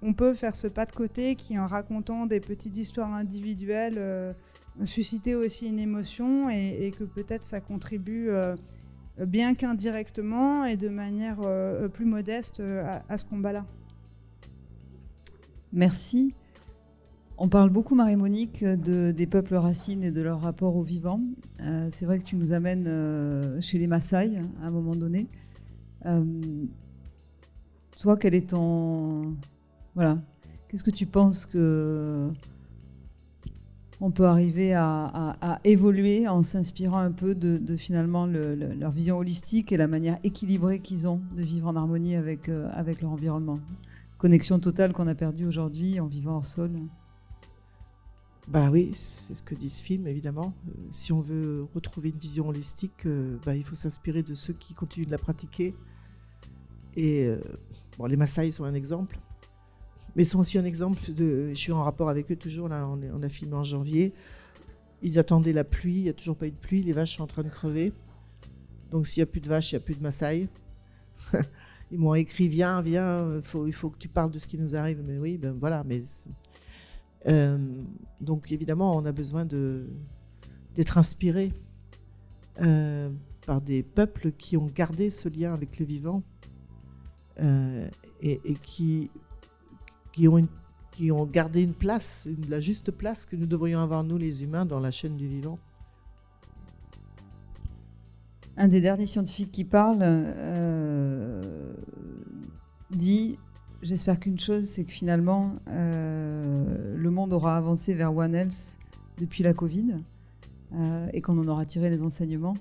[0.00, 4.32] on peut faire ce pas de côté qui, en racontant des petites histoires individuelles, euh,
[4.84, 8.54] susciter aussi une émotion et, que peut-être ça contribue, euh,
[9.18, 11.38] bien qu'indirectement et de manière
[11.92, 12.62] plus modeste,
[13.08, 13.66] à ce combat-là.
[15.72, 16.32] Merci.
[17.40, 21.20] On parle beaucoup, Marie-Monique, de, des peuples racines et de leur rapport au vivant.
[21.60, 25.28] Euh, c'est vrai que tu nous amènes euh, chez les Maasai à un moment donné.
[26.06, 26.24] Euh,
[28.00, 29.36] toi, quel est ton.
[29.94, 30.18] Voilà.
[30.68, 32.28] Qu'est-ce que tu penses que.
[34.00, 39.76] On peut arriver à, évoluer en s'inspirant un peu de, finalement leur vision holistique et
[39.76, 43.58] la manière équilibrée qu'ils ont de vivre en harmonie avec, avec leur environnement?
[44.18, 46.70] Connexion totale qu'on a perdue aujourd'hui en vivant hors sol.
[48.48, 50.54] Bah oui, c'est ce que dit ce film, évidemment.
[50.68, 54.54] Euh, si on veut retrouver une vision holistique, euh, bah, il faut s'inspirer de ceux
[54.54, 55.74] qui continuent de la pratiquer.
[56.96, 57.42] Et euh,
[57.98, 59.18] bon, les Maasai sont un exemple,
[60.16, 61.50] mais sont aussi un exemple de.
[61.50, 62.70] Je suis en rapport avec eux toujours.
[62.70, 64.14] Là, on, a filmé en janvier.
[65.02, 66.82] Ils attendaient la pluie, il n'y a toujours pas eu de pluie.
[66.82, 67.92] Les vaches sont en train de crever.
[68.90, 70.48] Donc s'il n'y a plus de vaches, il n'y a plus de Maasai.
[71.90, 75.02] Ils m'ont écrit Viens, viens, il faut que tu parles de ce qui nous arrive.
[75.06, 76.00] Mais oui, ben voilà, mais
[77.26, 77.58] euh,
[78.20, 81.52] donc évidemment, on a besoin d'être inspiré
[82.60, 83.10] euh,
[83.46, 86.22] par des peuples qui ont gardé ce lien avec le vivant
[87.40, 87.88] euh,
[88.20, 89.10] et, qui,
[91.10, 94.80] ont gardé une place, la juste place que nous devrions avoir, nous les humains, dans
[94.80, 95.58] la chaîne du vivant.
[98.56, 99.98] Un des derniers scientifiques qui parle
[102.90, 103.38] dit
[103.80, 108.76] J'espère qu'une chose, c'est que finalement, euh, le monde aura avancé vers One Health
[109.18, 109.94] depuis la Covid
[110.74, 112.54] euh, et qu'on en aura tiré les enseignements.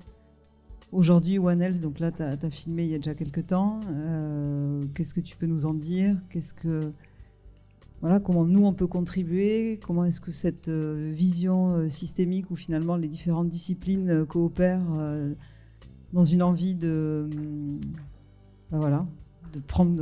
[0.92, 3.80] Aujourd'hui, One Health, donc là, tu as, filmé il y a déjà quelques temps.
[3.90, 6.16] Euh, qu'est-ce que tu peux nous en dire?
[6.30, 6.92] Qu'est-ce que.
[8.02, 9.80] Voilà, comment nous, on peut contribuer?
[9.86, 14.86] Comment est-ce que cette vision systémique où finalement les différentes disciplines coopèrent
[16.14, 17.28] dans une envie de.
[18.70, 19.08] Ben voilà,
[19.52, 20.00] de prendre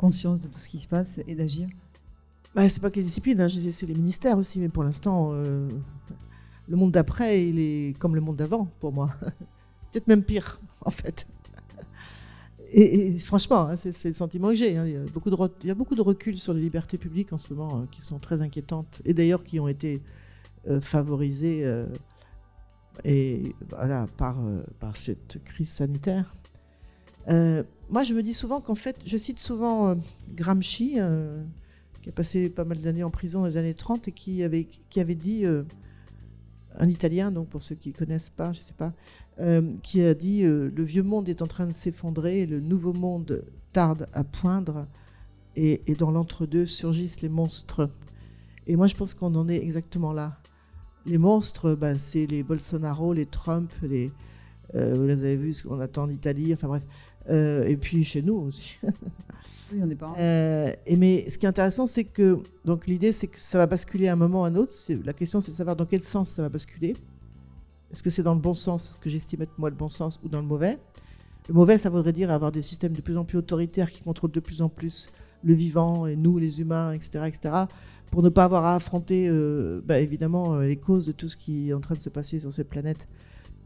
[0.00, 1.68] conscience de tout ce qui se passe et d'agir
[2.54, 5.68] bah, C'est pas que les disciplines, hein, c'est les ministères aussi, mais pour l'instant, euh,
[6.68, 9.14] le monde d'après, il est comme le monde d'avant pour moi.
[9.92, 11.26] Peut-être même pire, en fait.
[12.72, 14.78] et, franchement, hein, c'est le sentiment que j'ai.
[14.78, 14.86] Hein.
[14.86, 18.18] Il, y a beaucoup de recul sur les libertés publiques en ce moment qui sont
[18.18, 20.00] très inquiétantes et d'ailleurs qui ont été
[20.80, 21.84] favorisées
[23.04, 24.36] et voilà, par,
[24.78, 26.34] par cette crise sanitaire.
[27.90, 29.96] Moi, je me dis souvent qu'en fait, je cite souvent
[30.34, 30.98] Gramsci,
[32.02, 34.68] qui a passé pas mal d'années en prison dans les années 30 et qui avait,
[34.88, 35.62] qui avait dit, euh,
[36.78, 38.92] un Italien, donc pour ceux qui ne connaissent pas, je sais pas,
[39.40, 42.92] euh, qui a dit euh, Le vieux monde est en train de s'effondrer, le nouveau
[42.92, 44.86] monde tarde à poindre,
[45.56, 47.90] et, dans l'entre-deux surgissent les monstres.
[48.66, 50.38] Et moi, je pense qu'on en est exactement là.
[51.06, 54.12] Les monstres, ben, c'est les Bolsonaro, les Trump, les,
[54.72, 56.86] vous avez vu ce qu'on attend en Italie, enfin bref,
[57.28, 58.78] et puis chez nous aussi.
[59.72, 60.14] Oui, on n'est pas.
[60.18, 63.66] Euh, et mais ce qui est intéressant, c'est que donc l'idée, c'est que ça va
[63.66, 64.72] basculer à un moment ou à un autre.
[65.04, 66.96] La question, c'est de savoir dans quel sens ça va basculer.
[67.92, 70.20] Est-ce que c'est dans le bon sens, ce que j'estime être moi le bon sens,
[70.24, 70.78] ou dans le mauvais?
[71.48, 74.30] Le mauvais, ça voudrait dire avoir des systèmes de plus en plus autoritaires qui contrôlent
[74.30, 75.08] de plus en plus
[75.42, 77.54] le vivant et nous, les humains, etc., etc.,
[78.10, 81.36] pour ne pas avoir à affronter, euh, bah, évidemment, euh, les causes de tout ce
[81.36, 83.08] qui est en train de se passer sur cette planète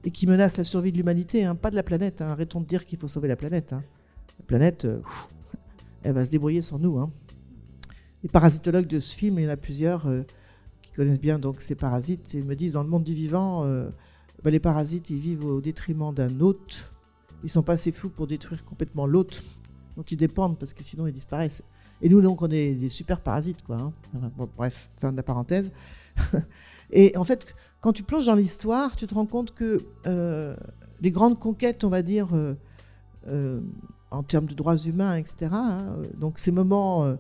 [0.04, 2.20] et qui menace la survie de l'humanité, hein, pas de la planète.
[2.20, 2.28] Hein.
[2.28, 3.72] Arrêtons de dire qu'il faut sauver la planète.
[3.72, 3.82] Hein.
[4.38, 4.86] La planète,
[6.02, 7.00] elle va se débrouiller sans nous.
[8.22, 10.22] Les parasitologues de ce film, il y en a plusieurs euh,
[10.82, 13.90] qui connaissent bien donc ces parasites, et me disent dans le monde du vivant, euh,
[14.42, 16.90] bah, les parasites, ils vivent au détriment d'un hôte.
[17.42, 19.44] Ils sont pas assez fous pour détruire complètement l'hôte
[19.96, 21.62] dont ils dépendent, parce que sinon ils disparaissent.
[22.00, 23.92] Et nous, donc, on est des super parasites, quoi.
[24.56, 25.72] Bref, fin de la parenthèse.
[26.90, 30.56] et en fait, quand tu plonges dans l'histoire, tu te rends compte que euh,
[31.02, 32.28] les grandes conquêtes, on va dire,
[34.14, 35.50] en termes de droits humains, etc.
[35.52, 35.96] Hein.
[36.18, 37.16] Donc ces moments euh,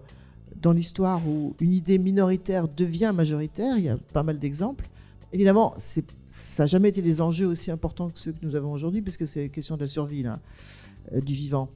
[0.60, 4.88] dans l'histoire où une idée minoritaire devient majoritaire, il y a pas mal d'exemples.
[5.32, 9.02] Évidemment, ça n'a jamais été des enjeux aussi importants que ceux que nous avons aujourd'hui,
[9.02, 11.68] puisque c'est question de la survie euh, du vivant.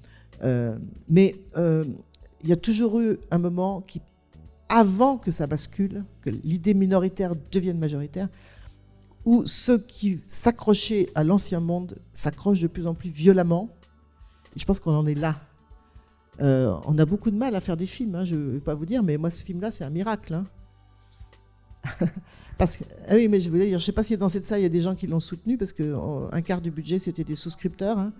[0.45, 4.01] Euh, mais il y a toujours eu un moment qui,
[4.69, 8.29] avant que ça bascule, que l'idée minoritaire devienne majoritaire,
[9.29, 13.69] où ceux qui s'accrochaient à l'ancien monde s'accrochent de plus en plus violemment
[14.57, 15.41] je pense qu'on en est là.
[16.41, 18.75] Euh, on a beaucoup de mal à faire des films, hein, je ne vais pas
[18.75, 20.35] vous dire, mais moi, ce film-là, c'est un miracle.
[20.35, 20.47] Hein.
[22.59, 24.45] parce que, ah oui, mais je voulais dire, je ne sais pas si dans cette
[24.45, 27.25] salle, il y a des gens qui l'ont soutenu, parce qu'un quart du budget, c'était
[27.25, 27.99] des souscripteurs.
[27.99, 28.13] Hein.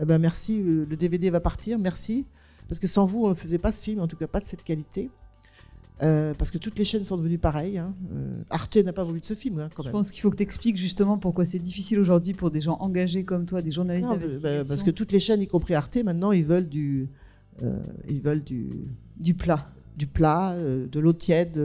[0.00, 2.26] Eh ben, merci, euh, le DVD va partir, merci.
[2.68, 4.46] Parce que sans vous, on ne faisait pas ce film, en tout cas pas de
[4.46, 5.10] cette qualité.
[6.02, 7.78] Euh, parce que toutes les chaînes sont devenues pareilles.
[7.78, 7.94] Hein.
[8.12, 10.36] Euh, Arte n'a pas voulu de ce film, hein, quand Je pense qu'il faut que
[10.36, 14.08] tu expliques justement pourquoi c'est difficile aujourd'hui pour des gens engagés comme toi, des journalistes
[14.42, 17.08] bah, parce que toutes les chaînes, y compris Arte, maintenant, ils veulent du,
[17.62, 17.78] euh,
[18.08, 18.70] ils veulent du,
[19.18, 21.60] du plat, du plat, de l'eau tiède.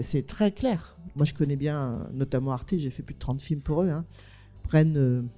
[0.00, 0.96] c'est très clair.
[1.14, 2.74] Moi, je connais bien, notamment Arte.
[2.78, 3.90] J'ai fait plus de 30 films pour eux.
[3.90, 4.06] Hein.
[4.62, 5.28] Prennent,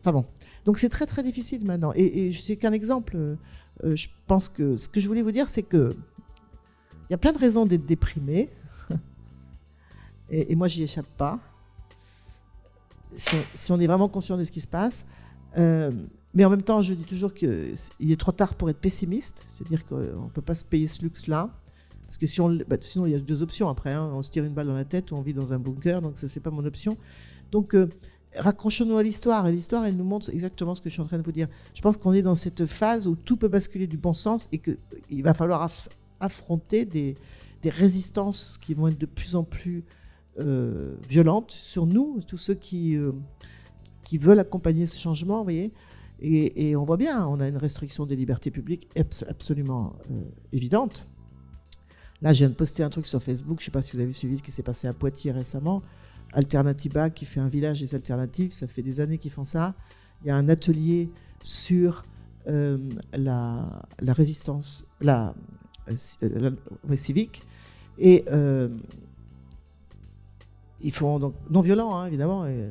[0.00, 0.24] enfin bon.
[0.64, 1.92] Donc c'est très très difficile maintenant.
[1.96, 3.36] Et, et je sais qu'un exemple.
[3.82, 5.96] je pense que ce que je voulais vous dire, c'est que
[7.08, 8.50] il y a plein de raisons d'être déprimé.
[10.30, 11.38] et, moi, j'y échappe pas.
[13.14, 15.06] Si on, est vraiment conscient de ce qui se passe.
[15.56, 15.90] Euh,
[16.34, 19.42] mais en même temps, je dis toujours qu'il est trop tard pour être pessimiste.
[19.56, 21.50] C'est-à-dire qu'on ne peut pas se payer ce luxe-là.
[22.06, 23.92] Parce que si on, bah, sinon, il y a deux options après.
[23.92, 24.10] Hein.
[24.12, 26.02] On se tire une balle dans la tête ou on vit dans un bunker.
[26.02, 26.96] Donc, ça, c'est pas mon option.
[27.52, 27.88] Donc, euh,
[28.36, 29.46] raccrochons-nous à l'histoire.
[29.46, 31.48] Et l'histoire, elle nous montre exactement ce que je suis en train de vous dire.
[31.72, 34.58] Je pense qu'on est dans cette phase où tout peut basculer du bon sens et
[34.58, 35.62] qu'il va falloir
[36.20, 37.16] affronter des,
[37.68, 39.82] résistances qui vont être de plus en plus
[40.38, 43.10] euh, violentes sur nous, tous ceux qui, euh,
[44.04, 45.72] qui veulent accompagner ce changement, vous voyez.
[46.20, 48.88] Et, on voit bien, on a une restriction des libertés publiques
[49.28, 51.08] absolument euh, évidente.
[52.22, 54.02] Là, je viens de poster un truc sur Facebook, je ne sais pas si vous
[54.02, 55.82] avez suivi ce qui s'est passé à Poitiers récemment.
[56.34, 59.74] Alternativa qui fait un village des alternatives, ça fait des années qu'ils font ça.
[60.22, 61.10] Il y a un atelier
[61.42, 62.04] sur
[62.46, 65.34] la, la, résistance, la,
[65.88, 66.50] euh,
[66.96, 67.42] civique.
[67.98, 68.68] Et euh,
[70.82, 72.68] ils font donc non violent, hein, évidemment, euh,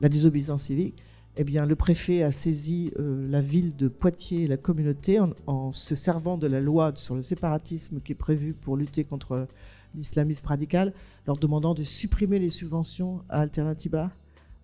[0.00, 0.96] la désobéissance civique.
[1.36, 5.94] Eh bien, le préfet a saisi la ville de Poitiers et la communauté en, se
[5.94, 9.48] servant de la loi sur le séparatisme qui est prévue pour lutter contre
[9.94, 10.92] l'islamisme radical,
[11.26, 14.10] leur demandant de supprimer les subventions à Alternativa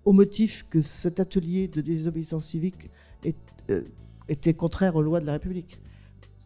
[0.04, 2.90] au motif que cet atelier de désobéissance civique
[4.28, 5.80] était contraire aux lois de la République.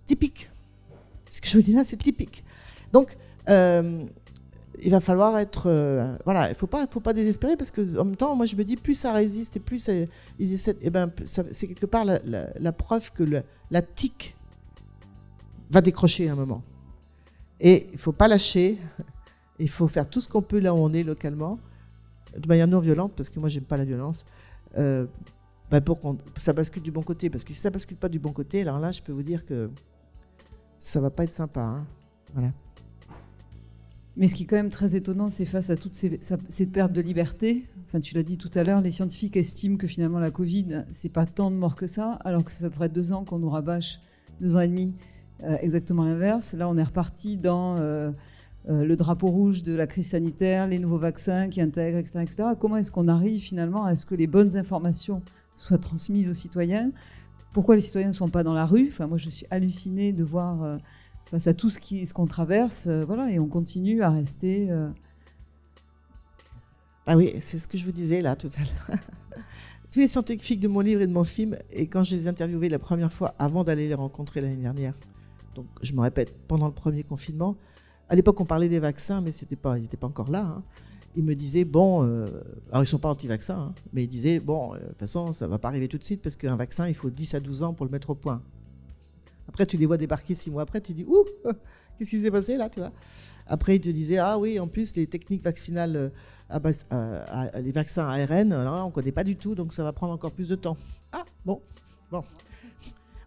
[0.06, 0.51] Typique.
[1.32, 2.44] Ce que je vous dis là, c'est typique.
[2.92, 3.16] Donc,
[3.48, 4.04] euh,
[4.82, 5.64] il va falloir être.
[5.66, 8.64] Euh, voilà, il ne faut pas, désespérer parce que en même temps, moi, je me
[8.64, 9.88] dis, plus ça résiste et plus.
[9.88, 13.24] Et eh ben, c'est quelque part la, preuve que
[13.70, 14.36] la tique
[15.70, 16.62] va décrocher à un moment.
[17.60, 18.76] Et il ne faut pas lâcher.
[19.58, 21.58] Il faut faire tout ce qu'on peut là où on est localement,
[22.36, 24.26] de manière non violente, parce que moi, j'aime pas la violence.
[24.76, 25.06] Euh,
[25.70, 27.30] bah, pour que ça bascule du bon côté.
[27.30, 29.46] Parce que si ça bascule pas du bon côté, alors là, je peux vous dire
[29.46, 29.70] que
[30.82, 31.60] ça va pas être sympa.
[31.60, 31.86] Hein.
[32.34, 32.50] Voilà.
[34.16, 37.00] Mais ce qui est quand même très étonnant, c'est face à toute cette perte de
[37.00, 37.66] liberté.
[37.86, 41.08] Enfin, tu l'as dit tout à l'heure, les scientifiques estiment que finalement la Covid, c'est
[41.08, 43.38] pas tant de morts que ça, alors que ça fait près de deux ans qu'on
[43.38, 44.00] nous rabâche,
[44.40, 44.94] deux ans et demi,
[45.44, 46.52] euh, exactement l'inverse.
[46.52, 48.10] Là, on est reparti dans euh,
[48.68, 52.20] euh, le drapeau rouge de la crise sanitaire, les nouveaux vaccins qui intègrent, etc.
[52.22, 52.48] etc.
[52.58, 55.22] Comment est-ce qu'on arrive finalement à ce que les bonnes informations
[55.54, 56.90] soient transmises aux citoyens
[57.52, 60.78] Pourquoi les citoyens ne sont pas dans la rue moi, je suis hallucinée de voir
[61.32, 64.70] face à tout ce qu'on traverse, euh, voilà, et on continue à rester.
[64.70, 64.90] Euh,
[67.06, 68.98] ah oui, c'est ce que je vous disais là tout à l'heure.
[69.90, 72.28] Tous les scientifiques de mon livre et de mon film, et quand je les ai
[72.28, 74.94] interviewés la première fois avant d'aller les rencontrer l'année dernière,
[75.54, 77.56] donc je me répète, pendant le premier confinement,
[78.08, 80.44] à l'époque on parlait des vaccins, mais pas, ils n'étaient pas encore là.
[80.44, 80.62] Hein.
[81.14, 82.26] Ils me disaient, bon, euh,
[82.70, 85.58] alors ils sont pas anti-vaccins, hein, mais ils disaient, bon, de toute façon, ça va
[85.58, 87.84] pas arriver tout de suite parce qu'un vaccin, il faut 10 à 12 ans pour
[87.84, 88.40] le mettre au point.
[89.48, 91.24] Après, tu les vois débarquer six mois après, tu dis Ouh,
[91.98, 92.92] qu'est-ce qui s'est passé là tu vois?
[93.46, 98.06] Après, ils te disaient Ah oui, en plus, les techniques vaccinales, euh, euh, les vaccins
[98.06, 100.54] ARN, alors là, on connaît pas du tout, donc ça va prendre encore plus de
[100.54, 100.76] temps.
[101.12, 101.60] Ah, bon,
[102.10, 102.22] bon.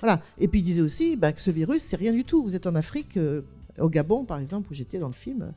[0.02, 0.22] Voilà.
[0.38, 2.44] Et puis, ils disaient aussi bah, que ce virus, c'est rien du tout.
[2.44, 3.42] Vous êtes en Afrique, euh,
[3.80, 5.54] au Gabon, par exemple, où j'étais dans le film.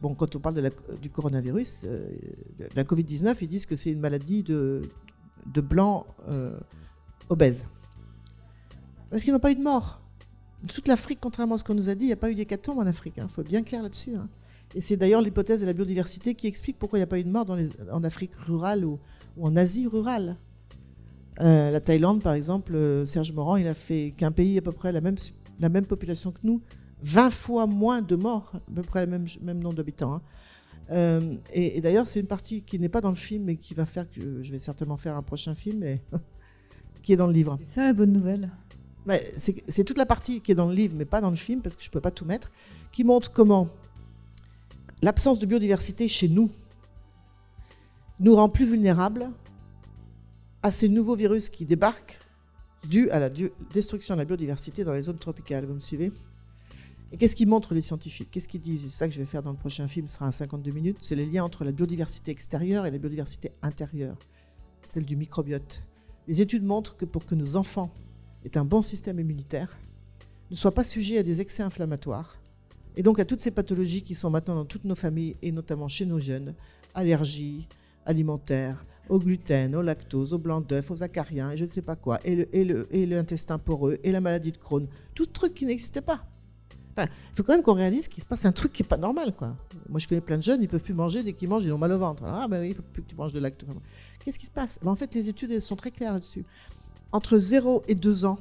[0.00, 4.00] Bon, quand on parle de du coronavirus, de la Covid-19, ils disent que c'est une
[4.00, 4.82] maladie de,
[5.52, 6.06] de blancs
[7.28, 7.66] obèses.
[9.10, 10.00] Parce qu'ils n'ont pas eu de mort.
[10.68, 12.78] Toute l'Afrique, contrairement à ce qu'on nous a dit, il n'y a pas eu d'hécatombe
[12.78, 13.14] en Afrique.
[13.16, 13.28] Il hein.
[13.28, 14.14] faut être bien clair là-dessus.
[14.14, 14.28] Hein.
[14.74, 17.24] Et c'est d'ailleurs l'hypothèse de la biodiversité qui explique pourquoi il n'y a pas eu
[17.24, 17.46] de mort
[17.92, 18.98] en Afrique rurale ou,
[19.40, 20.36] en Asie rurale.
[21.40, 24.72] Euh, la Thaïlande, par exemple, euh, Serge Morand, il a fait qu'un pays à peu
[24.72, 25.00] près la
[25.68, 26.62] même population que nous,
[27.02, 30.14] 20 fois moins de morts, à peu près le même, même nombre d'habitants.
[30.14, 30.22] Hein.
[30.90, 33.84] Euh, et, d'ailleurs, c'est une partie qui n'est pas dans le film, mais qui va
[33.84, 36.00] faire que je vais certainement faire un prochain film, et
[37.02, 37.58] qui est dans le livre.
[37.64, 38.50] C'est ça la bonne nouvelle
[39.36, 41.76] c'est toute la partie qui est dans le livre, mais pas dans le film, parce
[41.76, 42.50] que je ne peux pas tout mettre,
[42.92, 43.68] qui montre comment
[45.02, 46.50] l'absence de biodiversité chez nous
[48.18, 49.30] nous rend plus vulnérables
[50.62, 52.18] à ces nouveaux virus qui débarquent
[52.88, 53.30] dus à la
[53.72, 55.66] destruction de la biodiversité dans les zones tropicales.
[55.66, 56.12] Vous me suivez?
[57.12, 58.30] Et qu'est-ce qu'ils montrent les scientifiques?
[58.30, 58.82] Qu'est-ce qu'ils disent?
[58.82, 60.98] C'est ça que je vais faire dans le prochain film, ce sera un 52 minutes.
[61.00, 64.18] C'est les liens entre la biodiversité extérieure et la biodiversité intérieure,
[64.84, 65.84] celle du microbiote.
[66.26, 67.92] Les études montrent que pour que nos enfants
[68.44, 69.78] est un bon système immunitaire,
[70.50, 72.36] ne soit pas sujet à des excès inflammatoires,
[72.96, 75.88] et donc à toutes ces pathologies qui sont maintenant dans toutes nos familles, et notamment
[75.88, 76.54] chez nos jeunes,
[76.94, 77.68] allergies
[78.04, 81.96] alimentaires, au gluten, au lactose, au blanc d'œuf, aux acariens, et je ne sais pas
[81.96, 86.24] quoi, et, l'intestin poreux, et la maladie de Crohn, tout truc qui n'existait pas.
[87.04, 89.34] Il faut quand même qu'on réalise qu'il se passe un truc qui n'est pas normal.
[89.34, 89.56] Quoi.
[89.88, 91.78] Moi, je connais plein de jeunes, ils peuvent plus manger, dès qu'ils mangent, ils ont
[91.78, 92.24] mal au ventre.
[92.24, 93.68] Ah ben oui, il faut plus que tu manges de lactose.
[94.24, 94.78] Qu'est-ce qui se passe?
[94.82, 96.44] Ben, En fait, les études sont très claires là-dessus
[97.12, 98.38] entre 0 et 2 ans,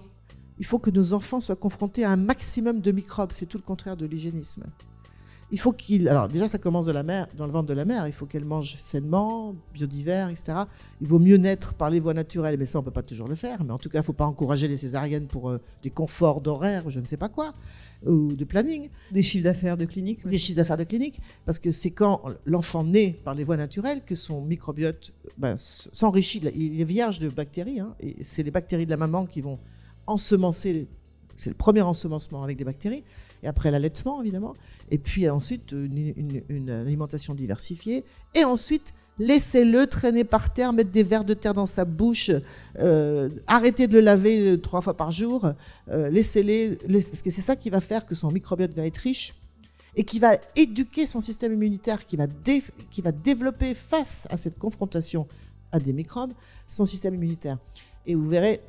[0.59, 3.31] il faut que nos enfants soient confrontés à un maximum de microbes.
[3.33, 4.63] C'est tout le contraire de l'hygiénisme.
[5.51, 6.09] Il faut qu'ils.
[6.09, 8.07] Alors, déjà, ça commence de la mer, dans le ventre de la mère.
[8.07, 10.53] Il faut qu'elle mange sainement, biodivers, etc.
[11.01, 13.27] Il vaut mieux naître par les voies naturelles, mais ça, on ne peut pas toujours
[13.27, 13.63] le faire.
[13.63, 16.41] Mais en tout cas, il ne faut pas encourager les césariennes pour euh, des conforts
[16.41, 17.53] d'horaire, je ne sais pas quoi,
[18.07, 18.89] ou de planning.
[19.11, 21.21] Des chiffres d'affaires de clinique Des chiffres d'affaires de clinique.
[21.45, 26.41] Parce que c'est quand l'enfant naît par les voies naturelles que son microbiote ben, s'enrichit.
[26.55, 27.79] Il est vierge de bactéries.
[27.79, 29.59] Hein, et c'est les bactéries de la maman qui vont
[30.07, 30.87] ensemencer.
[31.37, 33.03] C'est le premier ensemencement avec des bactéries
[33.45, 34.55] et après l'allaitement évidemment,
[34.91, 41.23] et puis ensuite une, alimentation diversifiée, et ensuite laissez-le traîner par terre, mettre des vers
[41.23, 42.31] de terre dans sa bouche,
[42.79, 45.51] euh, arrêtez de le laver euh, trois fois par jour,
[45.89, 49.35] euh, laissez-les, parce que c'est ça qui va faire que son microbiote va être riche
[49.95, 52.27] et qui va éduquer son système immunitaire, qui va,
[52.91, 55.25] qui va développer face à cette confrontation
[55.71, 56.33] à des microbes,
[56.67, 57.57] son système immunitaire.
[58.05, 58.59] Et vous verrez,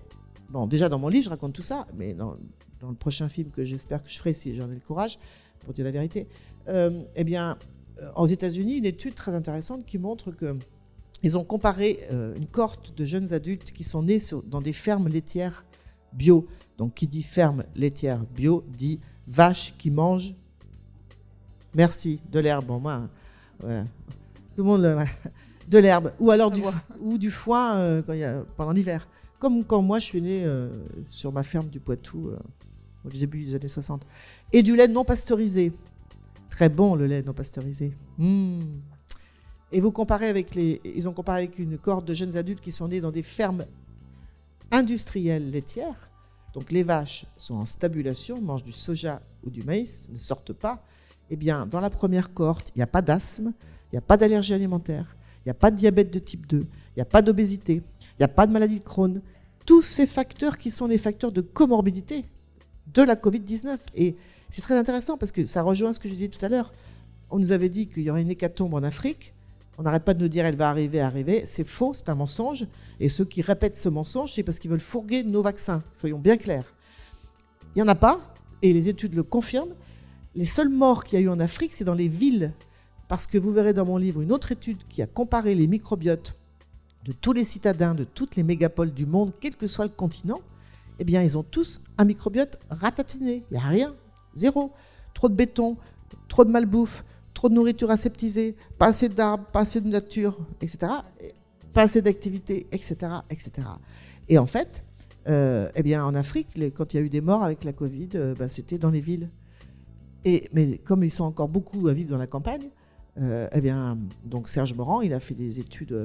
[0.48, 2.36] bon, déjà dans mon livre, je raconte tout ça, mais dans,
[2.80, 5.18] dans le prochain film que j'espère que je ferai si j'en ai le courage,
[5.66, 6.28] pour dire la vérité,
[6.68, 7.58] euh, eh bien,
[8.00, 10.56] euh, aux États-Unis, une étude très intéressante qui montre que
[11.22, 15.08] ils ont comparé euh, une cohorte de jeunes adultes qui sont nés dans des fermes
[15.08, 15.64] laitières
[16.12, 16.46] bio.
[16.78, 20.34] Donc, qui dit ferme laitière bio dit vache qui mange,
[21.74, 22.66] merci, de l'herbe.
[22.66, 23.08] Bon, moi,
[23.60, 23.66] tout
[24.58, 24.82] le monde,
[25.68, 26.12] de l'herbe.
[26.20, 26.62] Ou alors du,
[27.00, 28.02] ou du foin
[28.56, 29.08] pendant l'hiver.
[29.38, 30.46] Comme quand moi, je suis né
[31.08, 32.30] sur ma ferme du Poitou
[33.06, 34.06] au début des années 60.
[34.52, 35.72] Et du lait non pasteurisé.
[36.50, 37.92] Très bon le lait non pasteurisé.
[38.18, 38.60] Hmm.
[39.72, 40.80] Et vous comparez avec les.
[40.84, 43.66] Ils ont comparé avec une corde de jeunes adultes qui sont nés dans des fermes
[44.70, 46.08] industrielles laitières.
[46.54, 50.82] Donc les vaches sont en stabulation, mangent du soja ou du maïs, ne sortent pas.
[51.28, 53.52] Eh bien, dans la première cohorte, il n'y a pas d'asthme,
[53.92, 56.58] il n'y a pas d'allergie alimentaire, il n'y a pas de diabète de type 2,
[56.58, 56.66] il
[56.96, 59.20] n'y a pas d'obésité, il n'y a pas de maladie de Crohn.
[59.66, 62.24] Tous ces facteurs qui sont les facteurs de comorbidité
[62.86, 63.78] de la Covid-19.
[63.96, 64.16] Et
[64.50, 66.72] c'est très intéressant parce que ça rejoint ce que je disais tout à l'heure.
[67.30, 69.34] On nous avait dit qu'il y aurait une hécatombe en Afrique.
[69.78, 71.44] On n'arrête pas de nous dire elle va arriver, arriver.
[71.46, 72.66] C'est faux, c'est un mensonge.
[73.00, 75.82] Et ceux qui répètent ce mensonge, c'est parce qu'ils veulent fourguer nos vaccins.
[75.98, 76.72] Soyons bien clairs.
[77.74, 78.20] Il n'y en a pas,
[78.62, 79.74] et les études le confirment.
[80.34, 82.52] Les seuls morts qu'il y a eu en Afrique, c'est dans les villes.
[83.08, 86.34] Parce que vous verrez dans mon livre une autre étude qui a comparé les microbiotes
[87.04, 90.40] de tous les citadins, de toutes les mégapoles du monde, quel que soit le continent.
[90.98, 93.44] Eh bien, ils ont tous un microbiote ratatiné.
[93.50, 93.94] Il n'y a rien.
[94.36, 94.72] Zéro.
[95.14, 95.76] Trop de béton,
[96.28, 100.92] trop de malbouffe, trop de nourriture aseptisée, pas assez d'arbres, pas assez de nature, etc.
[101.72, 102.96] Pas assez d'activité, etc.,
[103.30, 103.52] etc.
[104.28, 104.82] Et en fait,
[105.28, 108.10] euh, eh bien, en Afrique, quand il y a eu des morts avec la Covid,
[108.14, 109.30] euh, ben, c'était dans les villes.
[110.24, 112.68] Et, mais comme ils sont encore beaucoup à vivre dans la campagne,
[113.20, 115.96] euh, eh bien, donc Serge Morand, il a fait des études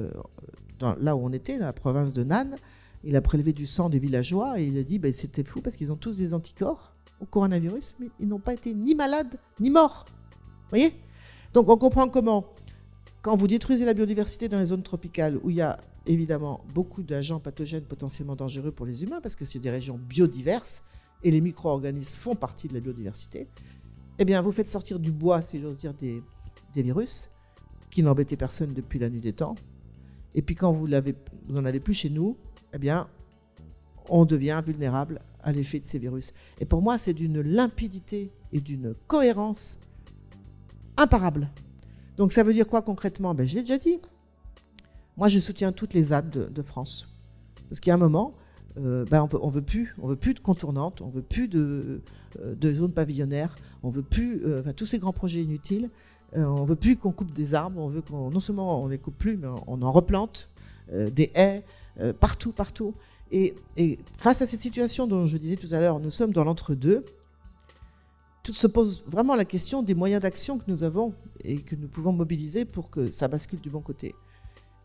[0.80, 2.56] là où on était, dans la province de Nannes.
[3.04, 5.76] Il a prélevé du sang des villageois et il a dit ben, c'était fou parce
[5.76, 9.70] qu'ils ont tous des anticorps au coronavirus, mais ils n'ont pas été ni malades ni
[9.70, 10.04] morts.
[10.08, 10.92] Vous voyez?
[11.54, 12.46] Donc on comprend comment,
[13.22, 17.02] quand vous détruisez la biodiversité dans les zones tropicales où il y a évidemment beaucoup
[17.02, 20.82] d'agents pathogènes potentiellement dangereux pour les humains, parce que c'est des régions biodiverses
[21.22, 23.46] et les micro-organismes font partie de la biodiversité,
[24.18, 26.22] eh bien, vous faites sortir du bois, si j'ose dire, des,
[26.74, 27.30] virus
[27.90, 29.54] qui n'embêtaient personne depuis la nuit des temps.
[30.34, 32.36] Et puis, quand vous, n'en avez plus chez nous,
[32.72, 33.08] eh bien,
[34.08, 36.32] on devient vulnérable à l'effet de ces virus.
[36.60, 39.78] Et pour moi, c'est d'une limpidité et d'une cohérence
[40.96, 41.50] imparable.
[42.16, 43.34] Donc, ça veut dire quoi concrètement?
[43.34, 43.98] Ben, Je l'ai déjà dit.
[45.16, 47.08] Moi, je soutiens toutes les ZAD de, France.
[47.68, 48.34] Parce qu'il y a un moment,
[48.78, 52.00] euh, ben on, ne veut plus, veut plus de contournantes, on veut plus de,
[52.40, 55.90] euh, de zones pavillonnaires, on veut plus, euh, tous ces grands projets inutiles.
[56.34, 59.18] on veut plus qu'on coupe des arbres, on veut qu'on, non seulement on les coupe
[59.18, 60.48] plus, mais on, en replante
[60.90, 61.62] des haies
[62.20, 62.94] partout, partout.
[63.32, 63.54] Et,
[64.18, 67.04] face à cette situation dont je disais tout à l'heure, nous sommes dans l'entre-deux.
[68.42, 71.14] Tout se pose vraiment la question des moyens d'action que nous avons
[71.44, 74.14] et que nous pouvons mobiliser pour que ça bascule du bon côté.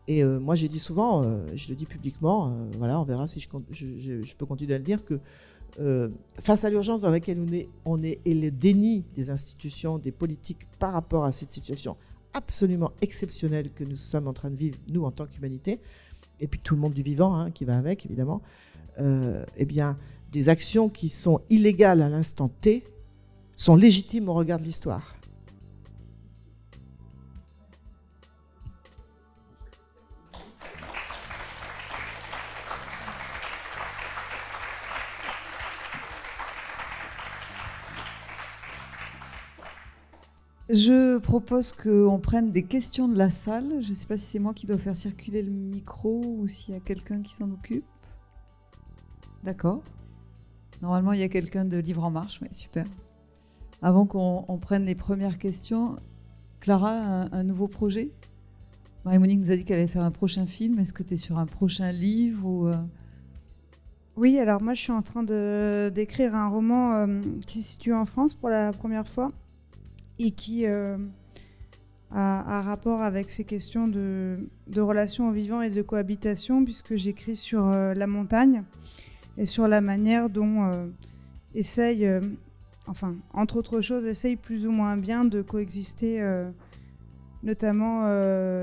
[0.06, 3.26] Et euh, moi, j'ai dit souvent, euh, je le dis publiquement, euh, voilà, on verra
[3.26, 5.20] si je, peux continuer à le dire, que
[6.40, 7.38] face à l'urgence dans laquelle
[7.84, 11.96] on est, et le déni des institutions, des politiques par rapport à cette situation
[12.32, 15.78] absolument exceptionnelle que nous sommes en train de vivre, nous, en tant qu'humanité,
[16.40, 18.42] et puis tout le monde du vivant hein, qui va avec, évidemment,
[19.00, 19.96] eh bien,
[20.32, 22.82] des actions qui sont illégales à l'instant T
[23.54, 25.14] sont légitimes au regard de l'histoire.
[40.70, 43.80] Je propose qu'on prenne des questions de la salle.
[43.80, 46.74] Je ne sais pas si c'est moi qui dois faire circuler le micro ou s'il
[46.74, 47.86] y a quelqu'un qui s'en occupe.
[49.44, 49.82] D'accord.
[50.82, 52.40] Normalement, il y a quelqu'un de Livre en Marche.
[52.42, 52.84] Oui, super.
[53.80, 55.96] Avant qu'on prenne les premières questions,
[56.60, 58.10] Clara, un, nouveau projet?
[59.06, 60.78] Marie-Monique nous a dit qu'elle allait faire un prochain film.
[60.80, 62.76] Est-ce que tu es sur un prochain livre euh?
[64.16, 68.04] Oui, alors moi je suis en train d'écrire un roman euh, qui se situe en
[68.04, 69.30] France pour la première fois
[70.18, 70.96] et qui euh,
[72.10, 77.66] a, rapport avec ces questions de, relations au vivant et de cohabitation, puisque j'écris sur
[77.66, 78.64] euh, la montagne
[79.36, 80.86] et sur la manière dont euh,
[81.54, 82.08] essaye,
[82.86, 86.20] enfin, entre autres choses, essaye plus ou moins bien de coexister
[87.44, 88.02] notamment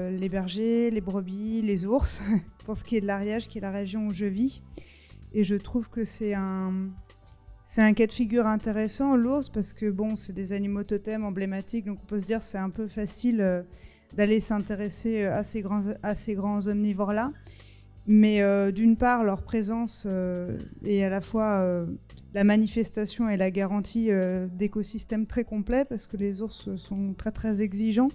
[0.09, 2.21] les bergers, les brebis, les ours,
[2.65, 4.61] pour ce qui est de l'Ariège, qui est la région où je vis.
[5.33, 6.89] Et je trouve que c'est un,
[7.65, 11.85] c'est un cas de figure intéressant, l'ours, parce que bon, c'est des animaux totems emblématiques,
[11.85, 13.63] donc on peut se dire c'est un peu facile euh,
[14.15, 17.31] d'aller s'intéresser euh, à ces grands, à ces grands omnivores-là.
[18.05, 20.05] Mais euh, d'une part, leur présence
[20.85, 21.87] est à la fois
[22.35, 24.11] la manifestation et la garantie
[24.51, 28.11] d'écosystèmes très complets, parce que les ours sont très très exigeants.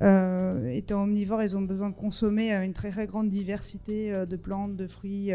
[0.00, 4.86] étant omnivores, ils ont besoin de consommer une très très grande diversité de plantes, de
[4.86, 5.32] fruits,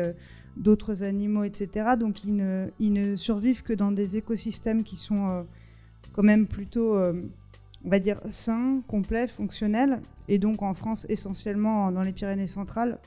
[0.59, 1.91] d'autres animaux, etc.
[1.97, 5.43] Donc ils ne, survivent que dans des écosystèmes qui sont euh,
[6.13, 7.13] quand même plutôt, euh,
[7.85, 10.01] on va dire, sains, complets, fonctionnels.
[10.27, 12.99] Et donc en France, essentiellement dans les Pyrénées centrales,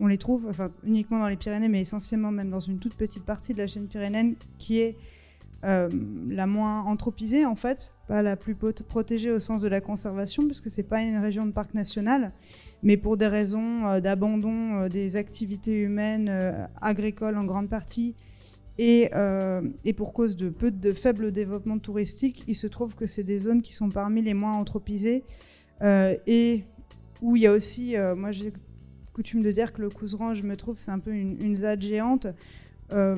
[0.00, 3.24] on les trouve, enfin uniquement dans les Pyrénées, mais essentiellement même dans une toute petite
[3.24, 4.96] partie de la chaîne pyrénéenne qui est
[5.64, 5.88] euh,
[6.28, 10.70] la moins anthropisée en fait, pas la plus protégée au sens de la conservation, puisque
[10.70, 12.30] c'est pas une région de parc national
[12.82, 18.14] mais pour des raisons euh, d'abandon euh, des activités humaines euh, agricoles en grande partie
[18.78, 19.10] et,
[19.96, 23.62] pour cause de peu de faible développement touristique, il se trouve que c'est des zones
[23.62, 25.24] qui sont parmi les moins anthropisées
[25.82, 26.62] et
[27.22, 28.52] où il y a aussi, moi j'ai
[29.14, 31.80] coutume de dire que le couserand, je me trouve, c'est un peu une, une ZAD
[31.80, 32.26] géante.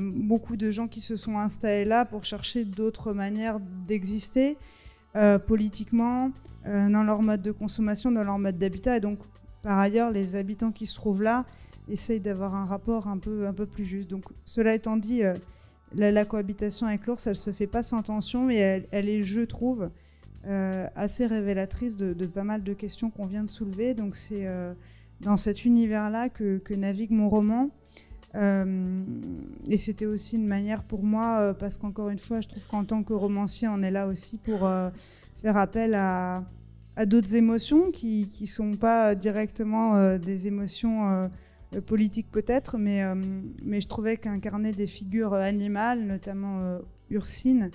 [0.01, 4.57] Beaucoup de gens qui se sont installés là pour chercher d'autres manières d'exister
[5.47, 6.31] politiquement,
[6.67, 8.97] euh, dans leur mode de consommation, dans leur mode d'habitat.
[8.97, 9.19] Et donc,
[9.63, 11.45] par ailleurs, les habitants qui se trouvent là
[11.89, 14.11] essayent d'avoir un rapport un peu, un peu plus juste.
[14.11, 15.23] Donc, cela étant dit,
[15.95, 19.89] la, cohabitation avec l'ours, elle se fait pas sans tension, mais elle, est, je trouve,
[20.95, 23.95] assez révélatrice de, pas mal de questions qu'on vient de soulever.
[23.95, 24.47] Donc, c'est
[25.21, 27.71] dans cet univers-là que, navigue mon roman.
[28.39, 29.03] Euh,
[29.69, 32.85] et c'était aussi une manière pour moi, euh, parce qu'encore une fois, je trouve qu'en
[32.85, 34.91] tant que romancier, on est là aussi pour euh,
[35.37, 36.45] faire appel à,
[37.07, 41.31] d'autres émotions qui ne sont pas directement des émotions
[41.87, 43.05] politiques peut-être, mais,
[43.65, 47.71] mais je trouvais qu'incarner des figures animales, notamment Ursine,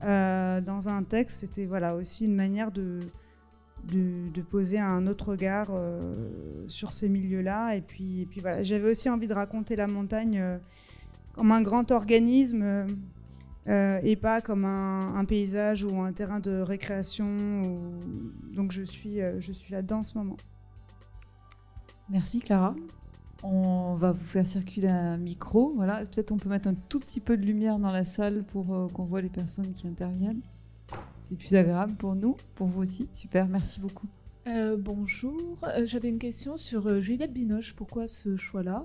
[0.00, 3.00] dans un texte, c'était voilà, aussi une manière de,
[3.92, 7.76] de, poser un autre regard euh, sur ces milieux-là.
[7.76, 10.58] Et puis, et puis voilà, j'avais aussi envie de raconter la montagne euh,
[11.34, 12.86] comme un grand organisme
[13.66, 17.80] euh, et pas comme un, paysage ou un terrain de récréation.
[18.52, 20.36] Donc je suis, je suis là-dedans en ce moment.
[22.10, 22.74] Merci Clara.
[23.42, 25.72] On va vous faire circuler un micro.
[25.76, 28.90] Voilà, peut-être on peut mettre un tout petit peu de lumière dans la salle pour
[28.92, 30.40] qu'on voit les personnes qui interviennent.
[31.20, 33.08] C'est plus agréable pour nous, pour vous aussi.
[33.12, 34.06] Super, merci beaucoup.
[34.46, 37.74] Euh, bonjour, euh, j'avais une question sur euh, Juliette Binoche.
[37.74, 38.84] Pourquoi ce choix-là?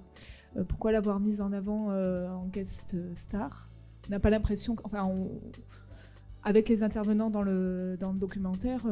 [0.70, 3.70] Pourquoi l'avoir mise en avant en guest star?
[4.08, 5.08] On n'a pas l'impression, enfin,
[6.44, 8.84] avec les intervenants dans le, dans le documentaire,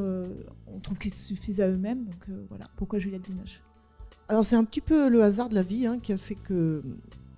[0.67, 2.05] on trouve qu'ils suffisent à eux-mêmes.
[2.05, 3.61] Donc voilà, pourquoi Juliette Binoche?
[4.27, 6.83] Alors c'est un petit peu le hasard de la vie hein, qui a fait que,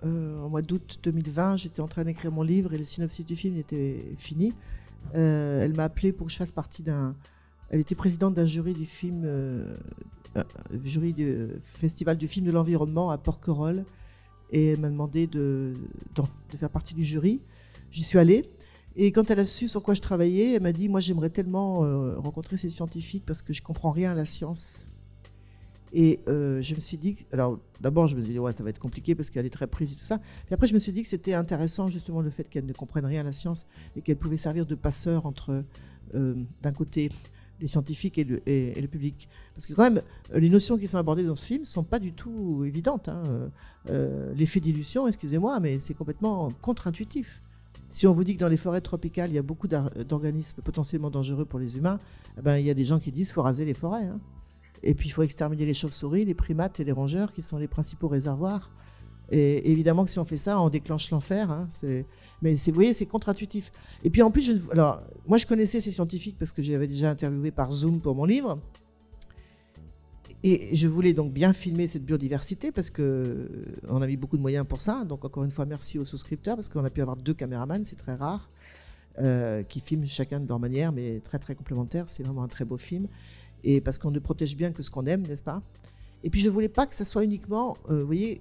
[0.04, 3.56] en mois d'août 2020, j'étais en train d'écrire mon livre et le synopsis du film
[3.56, 4.52] était fini.
[5.14, 7.14] Euh, elle m'a appelé pour que je fasse partie d'un.
[7.70, 9.76] Elle était présidente d'un jury du film, euh,
[10.84, 13.84] jury du festival du film de l'environnement à Porquerolles,
[14.50, 15.74] et elle m'a demandé de,
[16.14, 17.40] de, faire partie du jury.
[17.90, 18.44] J'y suis allée.
[18.96, 21.84] Et quand elle a su sur quoi je travaillais, elle m'a dit Moi, j'aimerais tellement
[21.84, 24.86] euh, rencontrer ces scientifiques parce que je comprends rien à la science.
[25.92, 28.70] Et euh, je me suis dit, alors d'abord je me suis dit, ouais, ça va
[28.70, 30.18] être compliqué parce qu'elle est très prise et tout ça.
[30.18, 33.04] Puis après je me suis dit que c'était intéressant justement le fait qu'elle ne comprenne
[33.04, 33.64] rien à la science
[33.96, 35.64] et qu'elle pouvait servir de passeur entre,
[36.14, 37.10] euh, d'un côté,
[37.60, 39.28] les scientifiques et le, et, le, public.
[39.54, 40.00] Parce que quand même,
[40.32, 43.08] les notions qui sont abordées dans ce film ne sont pas du tout évidentes.
[43.08, 43.50] Hein.
[43.88, 47.42] Euh, l'effet d'illusion, excusez-moi, mais c'est complètement contre-intuitif.
[47.90, 51.10] Si on vous dit que dans les forêts tropicales, il y a beaucoup d'organismes potentiellement
[51.10, 51.98] dangereux pour les humains,
[52.38, 54.06] eh ben, il y a des gens qui disent qu'il faut raser les forêts.
[54.06, 54.20] Hein.
[54.82, 57.68] Et puis il faut exterminer les chauves-souris, les primates et les rongeurs qui sont les
[57.68, 58.70] principaux réservoirs.
[59.30, 61.50] Et évidemment que si on fait ça, on déclenche l'enfer.
[61.50, 61.68] Hein,
[62.42, 63.70] mais vous voyez, c'est contre-intuitif.
[64.02, 67.50] Et puis en plus, alors, moi je connaissais ces scientifiques parce que j'avais déjà interviewé
[67.50, 68.58] par Zoom pour mon livre.
[70.42, 74.42] Et je voulais donc bien filmer cette biodiversité parce qu'on euh, a mis beaucoup de
[74.42, 75.04] moyens pour ça.
[75.04, 77.96] Donc encore une fois, merci aux souscripteurs parce qu'on a pu avoir deux caméramans, c'est
[77.96, 78.48] très rare,
[79.18, 82.04] euh, qui filment chacun de leur manière, mais très très complémentaires.
[82.08, 83.06] C'est vraiment un très beau film
[83.64, 85.62] et parce qu'on ne protège bien que ce qu'on aime, n'est-ce pas?
[86.22, 88.40] Et puis je voulais pas que ça soit uniquement, euh, vous voyez,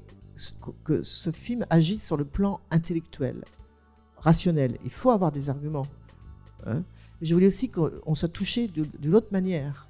[0.83, 3.43] que ce film agisse sur le plan intellectuel,
[4.17, 4.77] rationnel.
[4.83, 5.87] Il faut avoir des arguments.
[6.65, 6.83] Hein
[7.19, 9.87] Mais je voulais aussi qu'on soit touché de, l'autre manière.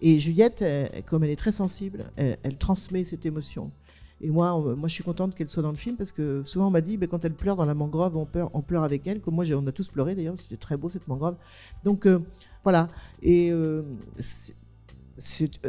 [0.00, 0.64] Et Juliette,
[1.06, 3.70] comme elle est très sensible, elle, transmet cette émotion.
[4.20, 6.70] Et moi, moi, je suis contente qu'elle soit dans le film parce que souvent on
[6.70, 9.20] m'a dit, ben, quand elle pleure dans la mangrove, on pleure, on pleure avec elle.
[9.20, 11.36] Comme moi, on a tous pleuré d'ailleurs, c'était très beau cette mangrove.
[11.84, 12.20] Donc euh,
[12.62, 12.88] voilà.
[13.22, 13.82] Et euh,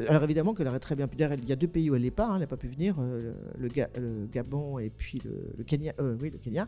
[0.08, 2.02] alors évidemment qu'elle aurait très bien pu dire, il y a deux pays où elle
[2.02, 5.94] n'est pas, hein, elle n'a pas pu venir, euh, le, Gabon et puis le, Kenya.
[6.00, 6.68] Euh, oui, le Kenya.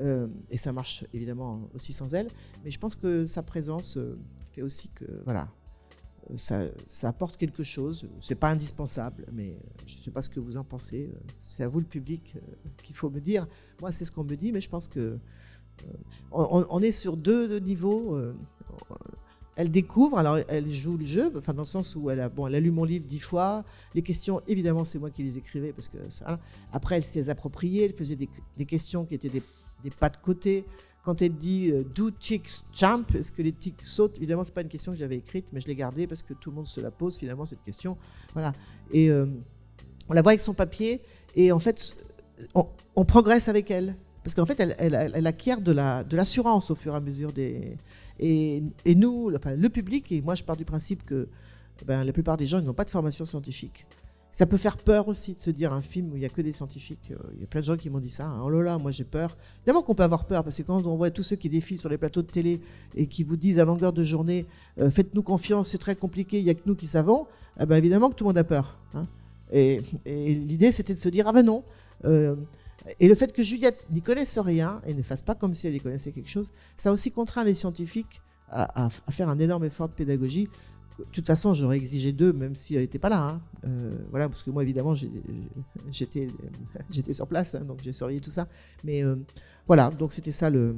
[0.00, 2.28] Euh, et ça marche évidemment aussi sans elle.
[2.64, 3.98] Mais je pense que sa présence
[4.52, 5.48] fait aussi que voilà,
[6.36, 6.68] ça,
[7.04, 8.06] apporte quelque chose.
[8.20, 11.10] C'est pas indispensable, mais je ne sais pas ce que vous en pensez.
[11.38, 12.36] C'est à vous le public
[12.82, 13.46] qu'il faut me dire.
[13.80, 15.18] Moi, c'est ce qu'on me dit, mais je pense que
[16.30, 18.18] on, est sur deux niveaux
[19.56, 22.46] elle découvre, alors elle joue le jeu, enfin dans le sens où elle a, bon,
[22.46, 23.64] elle a lu mon livre dix fois.
[23.94, 26.40] Les questions, évidemment, c'est moi qui les écrivais parce que ça.
[26.72, 29.42] Après, elle s'est appropriée, elle faisait des, questions qui étaient des,
[30.00, 30.64] pas de côté.
[31.04, 34.16] Quand elle dit euh, Do chicks jump Est-ce que les ticks sautent?
[34.16, 36.50] Évidemment, c'est pas une question que j'avais écrite, mais je l'ai gardée parce que tout
[36.50, 37.98] le monde se la pose finalement cette question.
[38.32, 38.54] Voilà.
[38.90, 39.26] Et euh,
[40.08, 41.02] on la voit avec son papier
[41.36, 41.94] et en fait,
[42.54, 45.72] on, progresse avec elle parce qu'en fait, elle, acquiert de
[46.16, 47.76] l'assurance au fur et à mesure des,
[48.20, 48.62] et,
[48.94, 51.28] nous, enfin, le public, et moi je pars du principe que
[51.86, 53.86] ben, la plupart des gens n'ont pas de formation scientifique.
[54.30, 56.42] Ça peut faire peur aussi de se dire un film où il n'y a que
[56.42, 57.12] des scientifiques.
[57.12, 58.26] Euh, il y a plein de gens qui m'ont dit ça.
[58.26, 58.40] Hein.
[58.42, 59.36] Oh là là, moi j'ai peur.
[59.58, 61.88] Évidemment qu'on peut avoir peur parce que quand on voit tous ceux qui défilent sur
[61.88, 62.60] les plateaux de télé
[62.96, 64.46] et qui vous disent à longueur de journée
[64.80, 67.28] euh, faites-nous confiance, c'est très compliqué, il n'y a que nous qui savons,
[67.60, 68.76] eh ben, évidemment que tout le monde a peur.
[68.94, 69.06] Hein.
[69.52, 71.62] Et, l'idée, c'était de se dire, ah ben non.
[72.04, 72.34] Euh,
[73.00, 75.74] et le fait que Juliette n'y connaisse rien et ne fasse pas comme si elle
[75.74, 78.20] y connaissait quelque chose, ça aussi contraint les scientifiques
[78.50, 80.48] à, faire un énorme effort de pédagogie.
[80.98, 83.28] De toute façon, j'aurais exigé d'eux, même si elle n'était pas là.
[83.28, 83.40] Hein.
[83.66, 84.94] Euh, voilà, parce que moi, évidemment,
[85.90, 86.28] j'étais
[87.12, 88.46] sur place, hein, donc j'ai surveillé tout ça.
[88.84, 89.16] Mais euh,
[89.66, 90.76] voilà, donc c'était ça le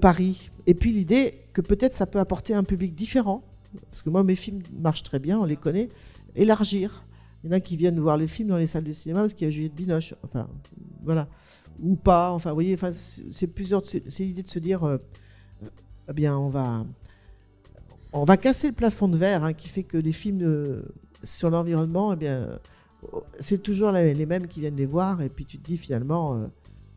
[0.00, 0.50] pari.
[0.66, 3.42] Et puis l'idée que peut-être ça peut apporter un public différent,
[3.90, 5.88] parce que moi, mes films marchent très bien, on les connaît,
[6.34, 7.04] élargir.
[7.42, 9.34] Il y en a qui viennent voir les films dans les salles de cinéma parce
[9.34, 10.14] qu'il y a Juliette Binoche.
[10.22, 10.48] Enfin,
[11.02, 11.28] voilà.
[11.80, 12.32] Ou pas.
[12.32, 13.82] Enfin, voyez, enfin, c'est plusieurs.
[13.84, 14.98] C'est l'idée de se dire, euh,
[16.08, 16.84] eh bien, on va,
[18.12, 20.82] on va casser le plafond de verre hein, qui fait que les films euh,
[21.22, 22.58] sur l'environnement, eh bien,
[23.38, 25.22] c'est toujours les, mêmes qui viennent les voir.
[25.22, 26.46] Et puis tu te dis finalement, euh,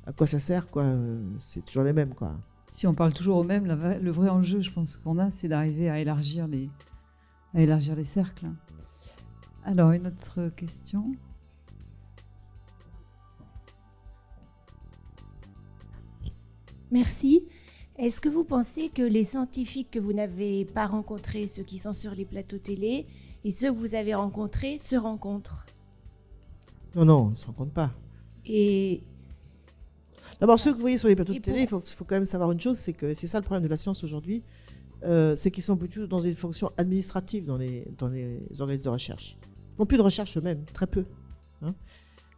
[0.05, 0.85] à quoi ça sert, quoi
[1.39, 2.33] C'est toujours les mêmes, quoi.
[2.67, 5.89] Si on parle toujours aux mêmes, le vrai enjeu, je pense qu'on a, c'est d'arriver
[5.89, 6.69] à élargir les,
[7.53, 8.47] à élargir les cercles.
[9.65, 11.15] Alors, une autre question
[16.91, 17.43] Merci.
[17.97, 21.93] Est-ce que vous pensez que les scientifiques que vous n'avez pas rencontrés, ceux qui sont
[21.93, 23.07] sur les plateaux télé,
[23.43, 25.65] et ceux que vous avez rencontrés, se rencontrent?
[26.95, 27.91] Non, non, ils ne se rencontrent pas.
[28.45, 29.01] Et
[30.39, 32.25] D'abord, ceux que vous voyez sur les plateaux de télé, il faut, faut, quand même
[32.25, 34.43] savoir une chose, c'est que c'est ça le problème de la science aujourd'hui,
[35.03, 38.89] euh, c'est qu'ils sont plutôt dans une fonction administrative dans les, dans les organismes de
[38.89, 39.37] recherche
[39.75, 41.05] font plus de recherche eux-mêmes, très peu.
[41.61, 41.73] Hein.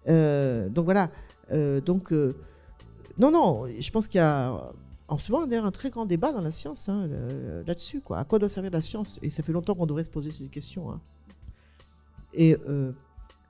[0.08, 1.10] Euh, donc voilà.
[1.52, 2.36] Euh, donc euh,
[3.18, 3.68] non, non.
[3.68, 4.74] Je pense qu'il y a
[5.08, 7.08] en ce moment d'ailleurs un très grand débat dans la science hein,
[7.66, 8.02] là-dessus.
[8.02, 8.20] Quoi.
[8.20, 9.20] À quoi doit servir la science?
[9.22, 10.92] Et ça fait longtemps qu'on devrait se poser ces questions.
[10.92, 11.02] Hein.
[12.34, 12.58] Et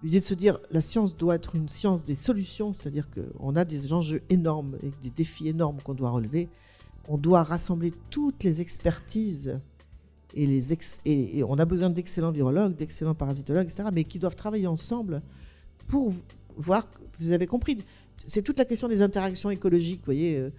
[0.04, 3.66] l'idée de se dire la science doit être une science des solutions, c'est-à-dire qu'on a
[3.66, 6.50] des enjeux énormes et des défis énormes qu'on doit relever.
[7.08, 9.60] On doit rassembler toutes les expertises
[10.36, 10.74] et, les
[11.06, 15.22] et, on a besoin d'excellents virologues, d'excellents parasitologues, etc., mais qui doivent travailler ensemble
[15.88, 16.14] pour
[16.58, 16.88] voir,
[17.20, 17.78] vous avez compris,
[18.18, 20.38] c'est toute la question des interactions écologiques, vous voyez.
[20.38, 20.50] Euh,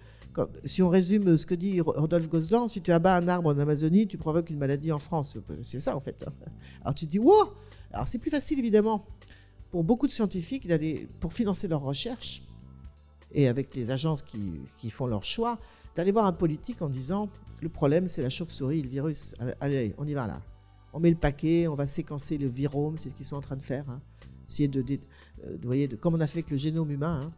[0.65, 4.07] si on résume ce que dit Rodolphe Gozlan, si tu abats un arbre en Amazonie,
[4.07, 5.35] tu provoques une maladie en France.
[5.63, 6.23] C'est ça, en fait.
[6.81, 7.53] Alors tu te dis, wow
[7.91, 9.05] Alors c'est plus facile, évidemment,
[9.71, 12.43] pour beaucoup de scientifiques d'aller, pour financer leurs recherches,
[13.31, 14.39] et avec les agences qui,
[14.77, 15.57] qui font leurs choix,
[15.95, 17.29] d'aller voir un politique en disant
[17.61, 19.35] le problème, c'est la chauve-souris, le virus.
[19.59, 20.41] Allez, on y va là.
[20.93, 23.55] On met le paquet, on va séquencer le virome, c'est ce qu'ils sont en train
[23.55, 23.85] de faire.
[23.89, 23.99] Hein.
[24.47, 24.83] Essayer de,
[25.45, 27.21] euh, voyez, de, comme on a fait avec le génome humain.
[27.23, 27.31] Hein.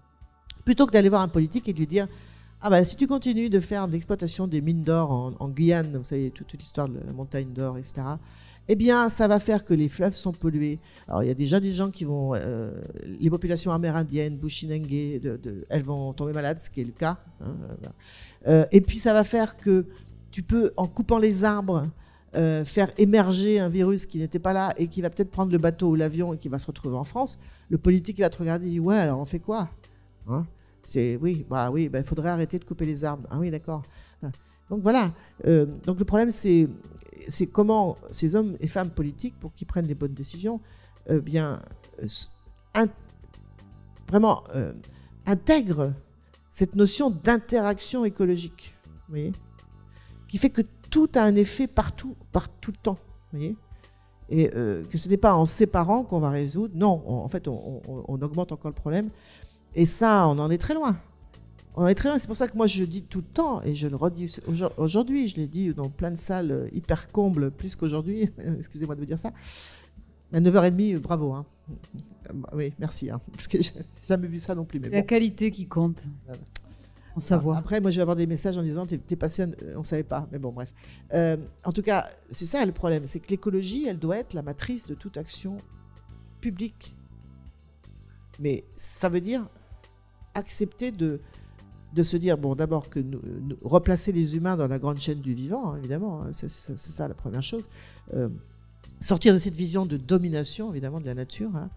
[0.66, 2.08] Plutôt que d'aller voir un politique et de lui dire
[2.62, 6.32] Ah ben, si tu continues de faire l'exploitation des mines d'or en, Guyane, vous savez,
[6.32, 8.02] toute, l'histoire de la montagne d'or, etc.,
[8.72, 10.78] eh bien, ça va faire que les fleuves sont pollués.
[11.08, 12.36] Alors, il y a déjà des gens qui vont.
[12.36, 12.72] Euh,
[13.20, 15.20] les populations amérindiennes, Bushinengue,
[15.70, 17.18] elles vont tomber malades, ce qui est le cas.
[17.42, 17.56] Hein,
[18.48, 19.88] euh, et puis, ça va faire que
[20.32, 21.88] tu peux, en coupant les arbres,
[22.36, 25.58] euh, faire émerger un virus qui n'était pas là et qui va peut-être prendre le
[25.58, 28.68] bateau ou l'avion et qui va se retrouver en France, le politique va te regarder
[28.68, 29.70] et dit ouais alors on fait quoi
[30.28, 30.46] hein?
[30.84, 33.28] C'est oui bah oui bah, il faudrait arrêter de couper les arbres.
[33.32, 33.82] Ah oui d'accord.
[34.70, 35.12] Donc voilà
[35.48, 36.68] euh, donc le problème c'est
[37.52, 40.62] comment ces hommes et femmes politiques pour qu'ils prennent les bonnes décisions
[41.10, 41.62] euh, bien
[44.08, 44.44] vraiment
[45.26, 45.94] intègrent
[46.52, 48.76] cette notion d'interaction écologique.
[48.86, 49.34] Vous voyez?
[50.30, 52.98] Qui fait que tout a un effet partout, par tout le temps.
[53.34, 53.58] voyez?
[54.30, 56.76] Et euh, que ce n'est pas en séparant qu'on va résoudre.
[56.78, 59.10] Non, en fait, on, augmente encore le problème.
[59.76, 60.98] Et ça, on en est très loin.
[61.76, 62.20] On en est très loin.
[62.20, 64.40] C'est pour ça que moi, je dis tout le temps, et je le redis
[64.78, 68.30] aujourd'hui, je l'ai dit dans plein de salles euh, hyper combles, plus qu'aujourd'hui.
[68.58, 69.34] Excusez-moi de vous dire ça.
[70.32, 71.34] À 9h30, bravo.
[71.34, 71.46] Hein.
[72.54, 73.10] Oui, merci.
[73.10, 73.72] Hein, parce que j'ai
[74.08, 74.80] jamais vu ça non plus.
[74.80, 76.04] Mais La qualité qui compte.
[77.58, 79.46] Après, moi, je vais avoir des messages en disant T'es passé,
[79.76, 80.28] on ne savait pas.
[80.32, 80.74] Mais bon, bref.
[81.14, 84.42] Euh, en tout cas, c'est ça le problème c'est que l'écologie, elle doit être la
[84.42, 85.58] matrice de toute action
[86.42, 86.96] publique.
[88.40, 89.48] Mais ça veut dire
[90.34, 91.20] accepter de,
[91.94, 93.00] de se dire bon, d'abord, que
[93.64, 97.14] replacer les humains dans la grande chaîne du vivant, hein, évidemment, hein, c'est ça la
[97.14, 97.68] première chose.
[98.14, 98.30] Euh,
[99.00, 101.56] sortir de cette vision de domination, évidemment, de la nature.
[101.56, 101.70] Hein,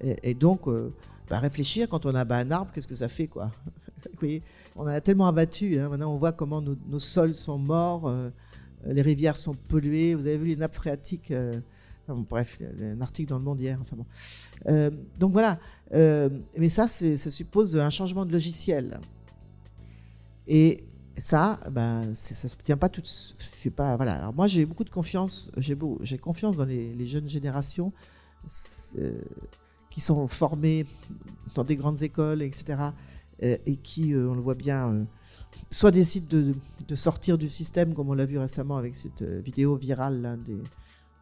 [0.00, 0.92] et, donc, euh,
[1.28, 3.50] bah, réfléchir quand on abat un arbre, qu'est-ce que ça fait, quoi?
[4.04, 4.42] Vous voyez?
[4.78, 5.78] On a tellement abattu.
[5.78, 5.88] Hein.
[5.88, 8.30] Maintenant, on voit comment nos, sols sont morts, euh,
[8.86, 10.14] les rivières sont polluées.
[10.14, 11.32] Vous avez vu les nappes phréatiques.
[11.32, 11.60] Euh,
[12.08, 13.76] bref, un article dans le monde hier.
[13.80, 14.06] Enfin bon.
[14.68, 15.58] Euh, donc voilà.
[15.92, 19.00] mais ça, ça suppose un changement de logiciel.
[20.46, 20.84] Et
[21.18, 23.02] ça, ben, ça ne se tient pas tout.
[23.04, 24.14] C'est pas voilà.
[24.14, 25.50] Alors moi, j'ai beaucoup de confiance.
[25.56, 27.92] J'ai j'ai confiance dans les, les jeunes générations
[29.90, 30.86] qui sont formées
[31.56, 32.92] dans des grandes écoles, etc.
[33.42, 35.04] Euh, et qui, euh, on le voit bien, euh,
[35.70, 36.26] soit décident
[36.88, 40.56] de, sortir du système, comme on l'a vu récemment avec cette vidéo virale des,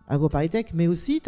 [0.08, 1.20] AgroParisTech, mais aussi,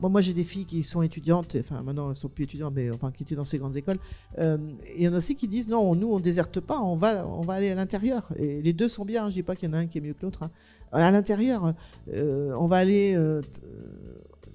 [0.00, 2.90] moi j'ai des filles qui sont étudiantes, enfin maintenant elles ne sont plus étudiantes, mais
[3.16, 3.98] qui étaient dans ces grandes écoles.
[4.36, 7.42] Il y en a aussi qui disent non, nous on déserte pas, on va, on
[7.42, 8.32] va aller à l'intérieur.
[8.36, 9.98] Et les deux sont bien, je ne dis pas qu'il y en a un qui
[9.98, 10.42] est mieux que l'autre.
[10.42, 10.50] Hein.
[10.90, 11.74] À l'intérieur,
[12.12, 13.16] on va aller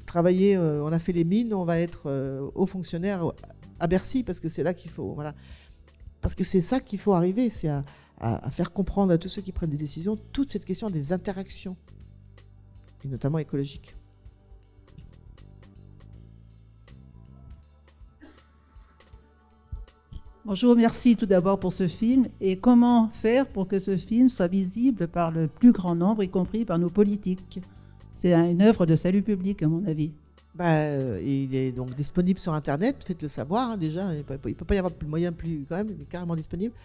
[0.05, 3.31] travailler, on a fait les mines, on va être haut fonctionnaire
[3.79, 5.13] à Bercy parce que c'est là qu'il faut.
[5.13, 5.35] Voilà.
[6.23, 7.83] Parce que c'est ça qu'il faut arriver, c'est à,
[8.49, 11.75] faire comprendre à tous ceux qui prennent des décisions toute cette question des interactions
[13.03, 13.93] et notamment écologique.
[20.45, 22.27] Bonjour, merci tout d'abord pour ce film.
[22.39, 26.29] Et comment faire pour que ce film soit visible par le plus grand nombre, y
[26.29, 27.59] compris par nos politiques?
[28.13, 30.13] C'est une œuvre de salut public, à mon avis.
[30.55, 34.13] Bah, euh, il est donc disponible sur Internet, faites-le savoir hein, déjà.
[34.13, 36.75] Il ne peut, pas y avoir de moyen plus quand même, il est carrément disponible.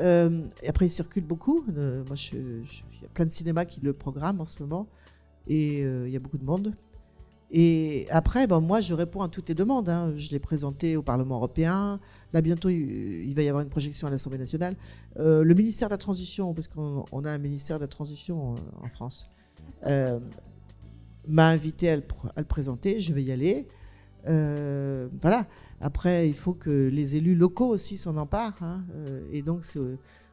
[0.00, 1.64] Euh, et après, il circule beaucoup.
[1.76, 2.64] Euh, moi, il
[3.00, 4.88] y a plein de cinémas qui le programment en ce moment
[5.46, 6.74] et il y a beaucoup de monde.
[7.54, 9.88] Et après, ben, moi, je réponds à toutes les demandes.
[9.88, 10.12] Hein.
[10.16, 12.00] Je l'ai présenté au Parlement européen.
[12.32, 14.74] Là, bientôt, il, va y avoir une projection à l'Assemblée nationale.
[15.16, 19.28] Le ministère de la Transition, parce qu'on a un ministère de la Transition en France,
[21.28, 23.00] m'a invité à le, présenter.
[23.00, 23.66] Je vais y aller.
[24.24, 25.46] voilà.
[25.80, 28.62] Après, il faut que les élus locaux aussi s'en emparent.
[28.62, 28.84] Hein.
[29.32, 29.80] et donc, c'est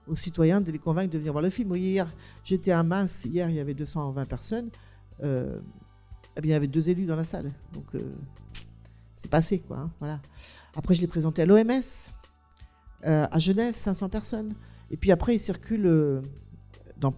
[0.09, 1.75] aux citoyens de les convaincre de venir voir le film.
[1.75, 2.07] hier,
[2.43, 3.25] j'étais à Mince.
[3.25, 4.69] Hier, il y avait 220 personnes.
[5.23, 5.59] Euh,
[6.35, 7.51] eh bien, il y avait deux élus dans la salle.
[7.73, 7.99] Donc, euh,
[9.15, 9.77] c'est passé, quoi.
[9.77, 10.19] Hein, voilà.
[10.75, 11.69] Après, je l'ai présenté à l'OMS,
[13.05, 14.55] euh, à Genève, 500 personnes.
[14.91, 16.23] Et puis après, il circule
[16.97, 17.13] dans,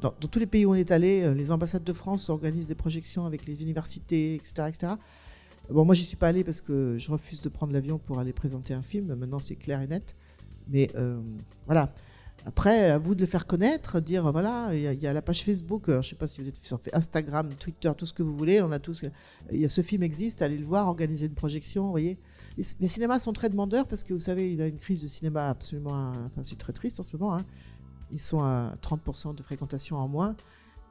[0.00, 1.34] dans, tous les pays où on est allé.
[1.34, 4.68] les ambassades de France organisent des projections avec les universités, etc.
[4.68, 4.92] etc.
[5.70, 8.32] Bon, moi, j'y suis pas allé parce que je refuse de prendre l'avion pour aller
[8.32, 9.14] présenter un film.
[9.14, 10.14] Maintenant, c'est clair et net.
[10.68, 10.90] Mais
[11.66, 11.92] voilà.
[12.46, 15.84] Après, à vous de le faire connaître, dire voilà, il y, a la page Facebook,
[15.86, 18.60] je ne sais pas si vous êtes sur Instagram, Twitter, tout ce que vous voulez,
[18.60, 19.02] on a tous.
[19.50, 22.18] Y a ce film existe, allez le voir, organiser une projection, vous voyez.
[22.56, 25.06] Les, cinémas sont très demandeurs parce que vous savez, il y a une crise de
[25.06, 26.10] cinéma absolument.
[26.10, 27.34] Enfin, c'est très triste en ce moment.
[27.34, 27.44] Hein.
[28.14, 30.36] Ils sont à 30% de fréquentation en moins.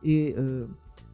[0.03, 0.67] Et euh,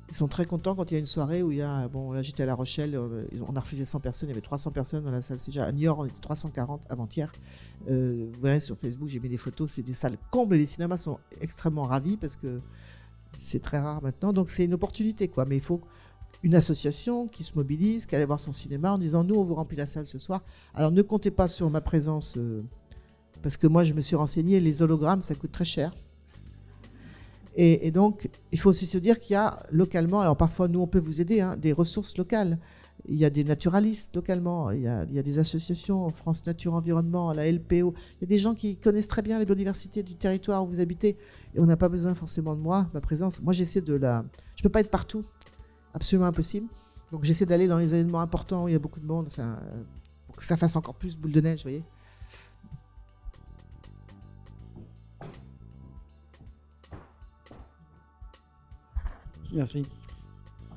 [0.10, 1.88] ils sont très contents quand il y a une soirée où il y a.
[1.88, 4.42] Bon, là j'étais à La Rochelle, euh, on a refusé 100 personnes, il y avait
[4.42, 5.66] 300 personnes dans la salle déjà.
[5.66, 7.32] À New York, on était 340 avant-hier.
[7.90, 10.66] Euh, vous verrez sur Facebook, j'ai mis des photos, c'est des salles combles et les
[10.66, 12.60] cinémas sont extrêmement ravis parce que
[13.38, 14.34] c'est très rare maintenant.
[14.34, 15.46] Donc c'est une opportunité, quoi.
[15.46, 15.82] Mais il faut
[16.42, 19.56] une association qui se mobilise, qui allait voir son cinéma en disant nous, on vous
[19.56, 20.42] remplit la salle ce soir.
[20.74, 22.36] Alors ne comptez pas sur ma présence
[23.42, 25.94] parce que moi je me suis renseigné, les hologrammes ça coûte très cher.
[27.62, 30.88] Et, donc, il faut aussi se dire qu'il y a localement, alors parfois nous on
[30.88, 32.58] peut vous aider, hein, des ressources locales.
[33.10, 37.52] Il y a des naturalistes localement, il y a, des associations, France Nature Environnement, la
[37.52, 37.94] LPO.
[37.94, 40.80] Il y a des gens qui connaissent très bien les biodiversités du territoire où vous
[40.80, 41.18] habitez.
[41.54, 43.42] Et on n'a pas besoin forcément de moi, ma présence.
[43.42, 44.24] Moi, j'essaie de la.
[44.56, 45.26] Je ne peux pas être partout,
[45.94, 46.68] absolument impossible.
[47.12, 49.28] Donc, j'essaie d'aller dans les événements importants où il y a beaucoup de monde,
[50.28, 51.84] pour que ça fasse encore plus boule de neige, vous voyez.
[59.54, 59.86] Merci.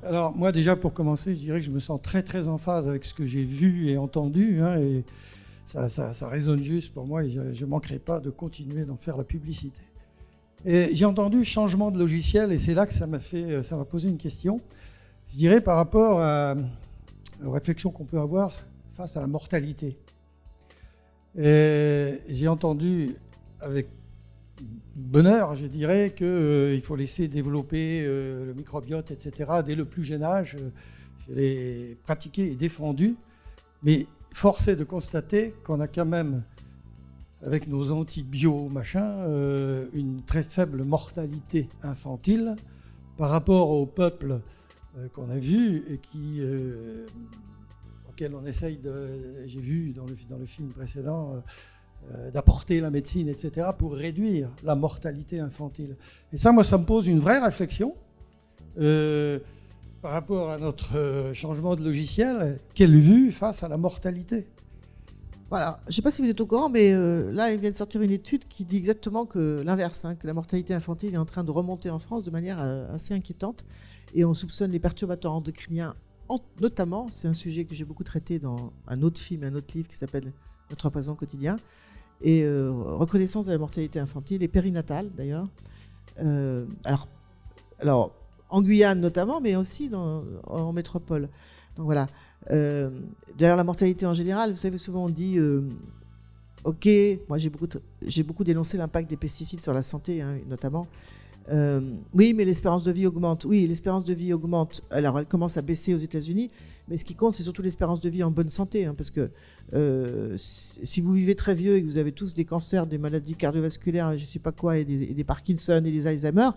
[0.03, 2.87] Alors moi déjà pour commencer, je dirais que je me sens très très en phase
[2.87, 4.61] avec ce que j'ai vu et entendu.
[4.61, 5.03] Hein, et
[5.65, 9.23] ça, résonne juste pour moi et je ne manquerai pas de continuer d'en faire la
[9.23, 9.81] publicité.
[10.65, 13.85] Et j'ai entendu changement de logiciel et c'est là que ça m'a fait, ça m'a
[13.85, 14.59] posé une question.
[15.29, 16.55] Je dirais par rapport à,
[17.45, 18.53] aux réflexions qu'on peut avoir
[18.89, 19.97] face à la mortalité.
[21.35, 23.15] J'ai entendu
[23.61, 23.87] avec
[24.95, 30.03] bonheur, je dirais, qu'il euh, faut laisser développer euh, le microbiote, etc., dès le plus
[30.03, 30.55] jeune âge.
[30.59, 30.69] Euh,
[31.27, 33.15] je l'ai pratiqué et défendu.
[33.83, 36.43] Mais force est de constater qu'on a quand même,
[37.41, 39.25] avec nos antibio, machin,
[39.93, 42.55] une très faible mortalité infantile
[43.17, 44.39] par rapport au peuple
[45.13, 46.41] qu'on a vu et qui
[48.33, 49.45] on essaye de.
[49.45, 50.05] J'ai vu dans
[50.37, 51.39] le, film précédent euh,
[52.33, 55.95] d'apporter la médecine, etc., pour réduire la mortalité infantile.
[56.31, 57.95] Et ça, moi, ça me pose une vraie réflexion
[58.79, 59.39] euh,
[60.01, 62.59] par rapport à notre euh, changement de logiciel.
[62.73, 64.47] Quelle vue face à la mortalité
[65.49, 65.81] voilà.
[65.83, 66.93] Je ne sais pas si vous êtes au courant, mais
[67.31, 70.33] là, il vient de sortir une étude qui dit exactement que l'inverse, hein, que la
[70.33, 72.59] mortalité infantile est en train de remonter en France de manière
[72.91, 73.63] assez inquiétante.
[74.15, 75.93] Et on soupçonne les perturbateurs endocriniens,
[76.59, 79.87] notamment, c'est un sujet que j'ai beaucoup traité dans un autre film, un autre livre
[79.87, 80.33] qui s'appelle
[80.69, 81.57] Notre présent quotidien,
[82.23, 85.47] et euh, reconnaissance de la mortalité infantile et périnatale d'ailleurs.
[86.19, 87.07] Euh, alors,
[87.79, 88.11] alors,
[88.49, 91.29] en Guyane notamment, mais aussi en métropole.
[91.77, 92.07] Donc voilà.
[92.49, 95.61] D'ailleurs, la mortalité en général, vous savez, souvent on dit euh,
[96.63, 96.87] Ok,
[97.27, 97.67] moi j'ai beaucoup,
[98.01, 100.87] j'ai beaucoup dénoncé l'impact des pesticides sur la santé, hein, notamment.
[101.49, 101.81] Euh,
[102.13, 103.45] oui, mais l'espérance de vie augmente.
[103.45, 104.81] Oui, l'espérance de vie augmente.
[104.89, 106.51] Alors, elle commence à baisser aux États-Unis,
[106.87, 109.29] mais ce qui compte, c'est surtout l'espérance de vie en bonne santé, hein, parce que
[109.73, 113.35] euh, si vous vivez très vieux et que vous avez tous des cancers, des maladies
[113.35, 116.49] cardiovasculaires, je ne sais pas quoi, et des, Parkinson et des Alzheimer,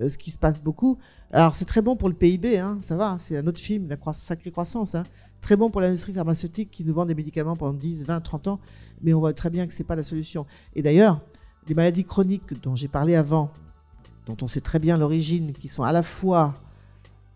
[0.00, 0.98] euh, ce qui se passe beaucoup.
[1.32, 4.12] Alors, c'est très bon pour le PIB, hein, ça va, c'est un autre film, la
[4.12, 4.94] sacrée croissance.
[4.94, 5.04] Hein.
[5.40, 8.60] Très bon pour l'industrie pharmaceutique qui nous vend des médicaments pendant 10, 20, 30 ans,
[9.02, 10.46] mais on voit très bien que ce n'est pas la solution.
[10.74, 11.20] Et d'ailleurs,
[11.66, 13.50] les maladies chroniques dont j'ai parlé avant,
[14.30, 16.54] dont on sait très bien l'origine, qui sont à la fois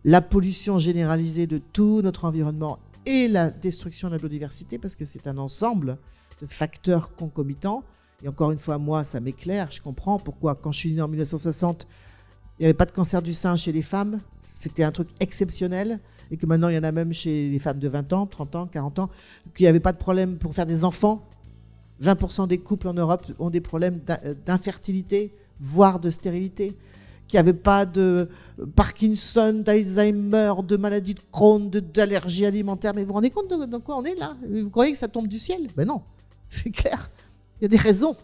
[0.05, 5.05] la pollution généralisée de tout notre environnement et la destruction de la biodiversité, parce que
[5.05, 5.99] c'est un ensemble
[6.41, 7.83] de facteurs concomitants.
[8.23, 11.09] Et encore une fois, moi, ça m'éclaire, je comprends pourquoi, quand je suis né en
[11.09, 11.87] 1960,
[12.59, 16.01] il n'y avait pas de cancer du sein chez les femmes, c'était un truc exceptionnel,
[16.31, 18.57] et que maintenant il y en a même chez les femmes de 20 ans, 30
[18.57, 19.11] ans, 40 ans,
[19.55, 21.27] qu'il n'y avait pas de problème pour faire des enfants.
[22.03, 24.01] 20% des couples en Europe ont des problèmes
[24.47, 25.35] d'infertilité,
[25.65, 26.77] voire de stérilité
[27.27, 28.29] qu'il n'y avait pas de
[28.77, 32.93] Parkinson, d'Alzheimer, de maladie de Crohn, d'allergie alimentaire.
[32.95, 34.37] Mais vous vous rendez compte de, quoi on est là?
[34.49, 35.69] Vous croyez que ça tombe du ciel?
[35.77, 36.03] Ben non,
[36.51, 37.11] c'est clair.
[37.61, 38.15] Il y a des raisons.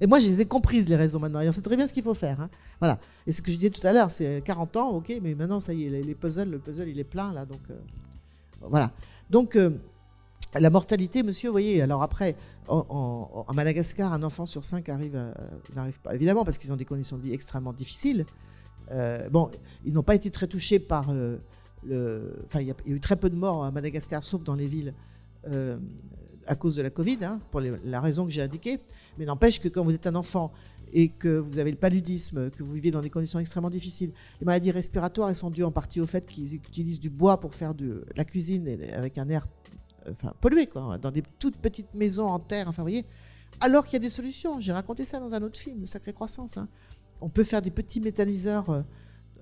[0.00, 1.40] Et moi, je les ai comprises, les raisons maintenant.
[1.40, 2.40] Et on sait très bien ce qu'il faut faire.
[2.40, 2.50] Hein.
[2.80, 2.98] Voilà.
[3.26, 5.72] Et ce que je disais tout à l'heure, c'est 40 ans, ok, mais maintenant, ça
[5.72, 7.44] y est, les, puzzles, le puzzle, il est plein, là.
[7.44, 7.74] Donc, euh,
[8.60, 8.92] voilà.
[9.30, 9.70] Donc, euh,
[10.54, 12.36] la mortalité, monsieur, vous voyez, alors après,
[12.68, 15.18] en, Madagascar, un enfant sur cinq arrive,
[15.74, 18.26] n'arrive pas, évidemment, parce qu'ils ont des conditions de vie extrêmement difficiles.
[18.90, 19.50] Euh, bon,
[19.84, 21.40] ils n'ont pas été très touchés par le.
[22.44, 24.94] enfin, il y, a eu très peu de morts à Madagascar, sauf dans les villes,
[25.48, 25.78] euh,
[26.46, 28.80] à cause de la Covid, hein, pour la raison que j'ai indiquée.
[29.18, 30.52] Mais n'empêche que quand vous êtes un enfant
[30.92, 34.46] et que vous avez le paludisme, que vous vivez dans des conditions extrêmement difficiles, les
[34.46, 38.06] maladies respiratoires, sont dues en partie au fait qu'ils utilisent du bois pour faire de
[38.16, 39.46] la cuisine avec un air
[40.10, 40.32] enfin,
[40.70, 42.68] quoi, dans des toutes petites maisons en terre.
[42.68, 43.04] Enfin, vous voyez.
[43.60, 44.60] Alors qu'il y a des solutions.
[44.60, 46.56] J'ai raconté ça dans un autre film, Sacrée Croissance.
[46.56, 46.68] Hein
[47.20, 48.82] on peut faire des petits méthaniseurs euh,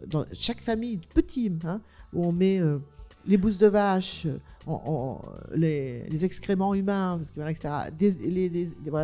[0.07, 1.81] dans chaque famille, petits, hein,
[2.13, 2.79] où on met euh,
[3.27, 5.17] les bousses de vache, euh,
[5.55, 7.69] les, excréments humains, voilà, etc.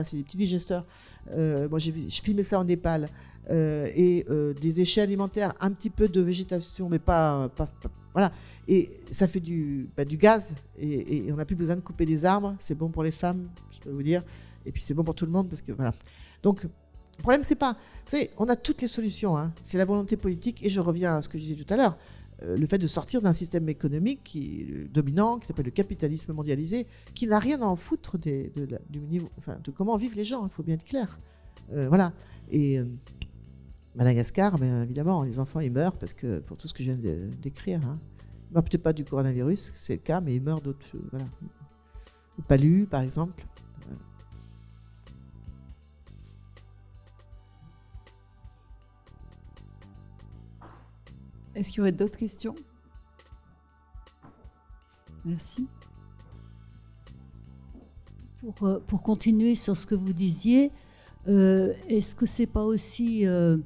[0.04, 0.86] c'est des petits digesteurs.
[1.30, 3.08] Moi, j'ai je filmais ça en Népal.
[3.50, 4.26] et
[4.60, 7.50] des déchets alimentaires, un petit peu de végétation, mais pas,
[8.12, 8.32] voilà.
[8.68, 12.06] Et ça fait du, bah, du gaz, et, et on n'a plus besoin de couper
[12.06, 12.54] des arbres.
[12.60, 14.22] C'est bon pour les femmes, je peux vous dire.
[14.64, 15.92] Et puis c'est bon pour tout le monde, parce que voilà.
[16.42, 16.66] Donc
[17.18, 17.72] le problème, c'est pas.
[17.72, 19.36] Vous savez, on a toutes les solutions.
[19.36, 19.52] Hein.
[19.62, 20.64] C'est la volonté politique.
[20.64, 21.96] Et je reviens à ce que je disais tout à l'heure.
[22.44, 26.86] Euh, le fait de sortir d'un système économique qui, dominant, qui s'appelle le capitalisme mondialisé,
[27.14, 28.50] qui n'a rien à en foutre de,
[28.90, 29.22] du
[29.74, 30.44] comment vivent les gens.
[30.44, 31.18] Il faut bien être clair.
[31.72, 32.12] Euh, voilà.
[32.50, 32.84] Et euh,
[33.94, 37.18] Madagascar, ben, évidemment, les enfants, ils meurent parce que, pour tout ce que je viens
[37.40, 37.80] d'écrire.
[37.86, 37.98] Hein.
[38.50, 41.08] Meurent peut-être pas du coronavirus, c'est le cas, mais ils meurent d'autres choses.
[41.10, 41.26] Voilà.
[42.38, 43.44] Le palu, par exemple.
[51.54, 52.54] Est-ce qu'il y aurait d'autres questions?
[55.24, 55.66] Merci.
[58.40, 60.72] Pour, euh, pour, continuer sur ce que vous disiez,
[61.28, 63.58] euh, est-ce que c'est pas aussi euh,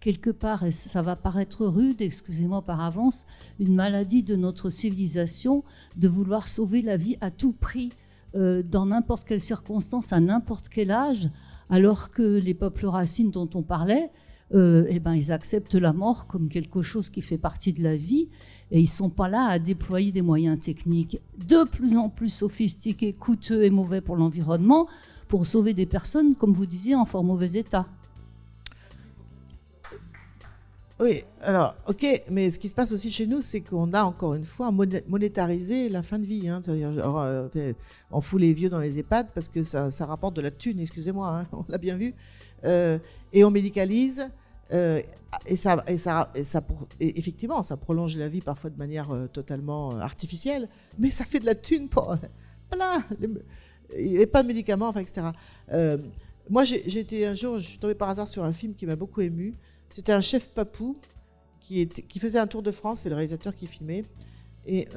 [0.00, 3.26] quelque part, et ça va paraître rude, excusez-moi par avance,
[3.60, 5.62] une maladie de notre civilisation
[5.96, 7.92] de vouloir sauver la vie à tout prix,
[8.34, 11.30] dans n'importe quelle circonstance, à n'importe quel âge,
[11.70, 14.10] alors que les peuples racines dont on parlait,
[14.54, 17.96] euh, eh ben, ils acceptent la mort comme quelque chose qui fait partie de la
[17.96, 18.28] vie
[18.70, 23.12] et ils sont pas là à déployer des moyens techniques de plus en plus sophistiqués,
[23.12, 24.86] coûteux et mauvais pour l'environnement
[25.28, 27.86] pour sauver des personnes, comme vous disiez, en fort mauvais état.
[30.98, 34.32] Oui, alors, ok, mais ce qui se passe aussi chez nous, c'est qu'on a encore
[34.32, 36.48] une fois monétarisé la fin de vie.
[36.48, 37.72] Hein, euh,
[38.10, 41.28] on fout les vieux dans les EHPAD parce que ça, rapporte de la thune, excusez-moi,
[41.28, 42.14] hein, on l'a bien vu.
[42.66, 42.98] Euh,
[43.32, 44.28] et on médicalise.
[44.72, 45.00] Euh,
[45.46, 46.62] et ça, et ça, et ça
[46.98, 51.46] effectivement, ça prolonge la vie parfois de manière euh, totalement artificielle, mais ça fait de
[51.46, 52.16] la thune pour
[52.70, 53.04] plein.
[53.96, 55.28] Il n'y a pas de médicaments, enfin, etc.
[56.48, 59.20] moi, été un jour, je suis tombée par hasard sur un film qui m'a beaucoup
[59.20, 59.54] ému.
[59.90, 60.96] C'était un chef papou
[61.60, 61.88] qui
[62.20, 64.04] faisait un tour de France, c'est le réalisateur qui filmait,
[64.66, 64.88] et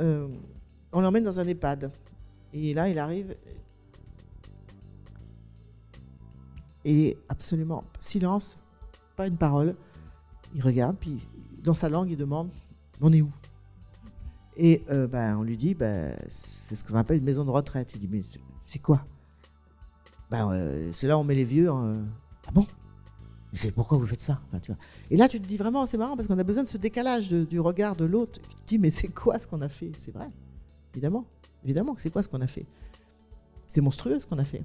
[0.91, 1.91] on l'emmène dans un EHPAD.
[2.53, 3.35] Et là, il arrive,
[6.85, 8.57] Et absolument silence,
[9.15, 9.75] pas une parole.
[10.55, 11.17] Il regarde, puis
[11.63, 12.49] dans sa langue, il demande
[13.01, 13.31] On est où?
[14.57, 17.91] Et euh, ben, on lui dit ben, C'est ce qu'on appelle une maison de retraite.
[17.95, 18.21] Il dit Mais
[18.61, 19.05] c'est quoi?
[20.29, 21.69] Ben, euh, C'est là où on met les vieux.
[21.69, 22.65] ah bon
[23.51, 24.39] mais c'est pourquoi vous faites ça?
[25.09, 27.31] Et là, tu te dis vraiment, c'est marrant parce qu'on a besoin de ce décalage
[27.31, 28.39] du regard de l'autre.
[28.39, 29.91] Tu te dis, mais c'est quoi ce qu'on a fait?
[29.97, 30.27] C'est vrai,
[30.93, 31.25] évidemment.
[31.63, 32.65] Évidemment que c'est quoi ce qu'on a fait
[33.67, 34.63] C'est monstrueux ce qu'on a fait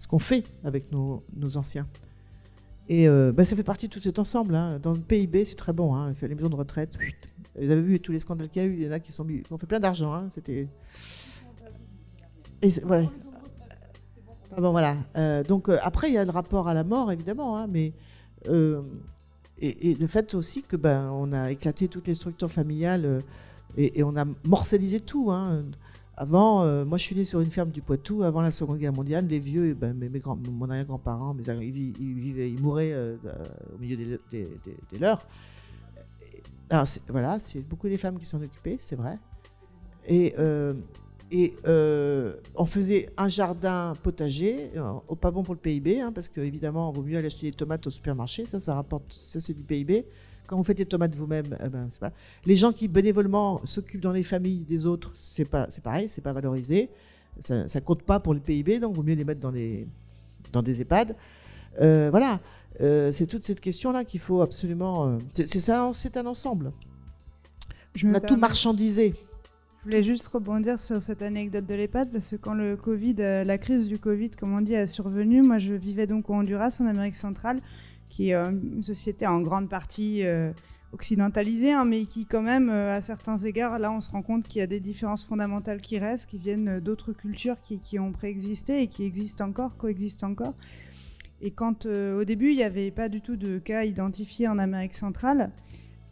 [0.00, 1.22] ce qu'on fait avec nos,
[1.54, 1.86] anciens.
[2.88, 4.56] Et euh, bah, ça fait partie de tout cet ensemble.
[4.56, 4.80] hein.
[4.82, 5.94] Dans le PIB, c'est très bon.
[5.94, 6.12] Hein.
[6.22, 6.98] Les maisons de retraite.
[7.60, 8.74] Vous avez vu tous les scandales qu'il y a eu.
[8.74, 10.12] Il y en a qui ont fait plein d'argent.
[10.12, 10.28] hein.
[10.34, 10.66] C'était.
[12.62, 12.70] Et.
[14.56, 14.96] Ah.
[15.16, 17.92] Euh, donc euh, après, il y a le rapport à la mort, évidemment, hein, mais
[18.48, 18.82] euh,
[19.58, 23.20] et, le fait aussi que ben on a éclaté toutes les structures familiales
[23.76, 25.30] et, et on a morcellisé tout.
[25.30, 25.64] hein.
[26.20, 28.22] Avant, euh, moi, je suis né sur une ferme du Poitou.
[28.24, 31.64] Avant la Seconde Guerre mondiale, les vieux, eh ben, mes, grands, mon arrière-grand-parents, mes arri-
[31.64, 33.44] ils, vi- ils vivaient, ils mouraient euh, euh,
[33.74, 34.18] au milieu des,
[35.00, 35.26] leurs.
[36.68, 39.18] Alors voilà, c'est beaucoup les femmes qui s'en occupaient, c'est vrai.
[40.06, 40.34] Et,
[42.54, 44.72] on faisait un jardin potager,
[45.08, 47.56] au pas bon pour le PIB, hein, parce qu'évidemment, il vaut mieux aller acheter des
[47.56, 50.04] tomates au supermarché, ça, ça rapporte, ça c'est du PIB.
[50.46, 52.12] Quand vous faites des tomates vous-même, eh ben, c'est pas.
[52.44, 56.22] Les gens qui bénévolement s'occupent dans les familles des autres, c'est pas, c'est pareil, c'est
[56.22, 56.90] pas valorisé,
[57.38, 59.86] ça, ça compte pas pour le PIB, donc il vaut mieux les mettre dans les,
[60.52, 61.16] dans des EHPAD.
[61.80, 62.40] Euh, voilà,
[62.80, 65.08] Euh, c'est toute cette question-là qu'il faut absolument.
[65.08, 66.72] euh, c'est, ça, c'est un ensemble.
[67.94, 69.14] Je On a tout marchandisé.
[69.80, 73.14] Je voulais juste rebondir sur cette anecdote de l'EHPAD parce que quand le Covid,
[73.44, 76.78] la crise du Covid, comme on dit, a survenu, moi je vivais donc au Honduras,
[76.80, 77.60] en Amérique centrale,
[78.10, 80.52] qui est euh, une société en grande partie euh,
[80.92, 84.46] occidentalisée, hein, mais qui quand même, euh, à certains égards, là on se rend compte
[84.46, 88.82] qu'il y a des différences fondamentales qui restent, qui viennent d'autres cultures qui, ont préexisté
[88.82, 90.54] et qui existent encore, coexistent encore.
[91.40, 94.92] Et quand au début il n'y avait pas du tout de cas identifiés en Amérique
[94.92, 95.50] centrale,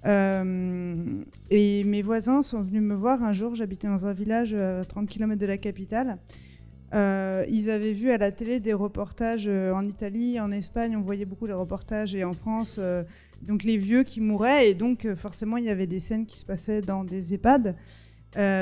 [0.07, 5.07] et mes voisins sont venus me voir un jour, j'habitais dans un village à 30
[5.07, 6.17] km de la capitale.
[6.95, 11.03] Euh, ils avaient vu à la télé des reportages euh, en Italie, en Espagne, on
[11.03, 13.05] voyait beaucoup les reportages, et en France, euh,
[13.43, 16.47] donc les vieux qui mouraient, et donc forcément il y avait des scènes qui se
[16.47, 17.77] passaient dans des EHPAD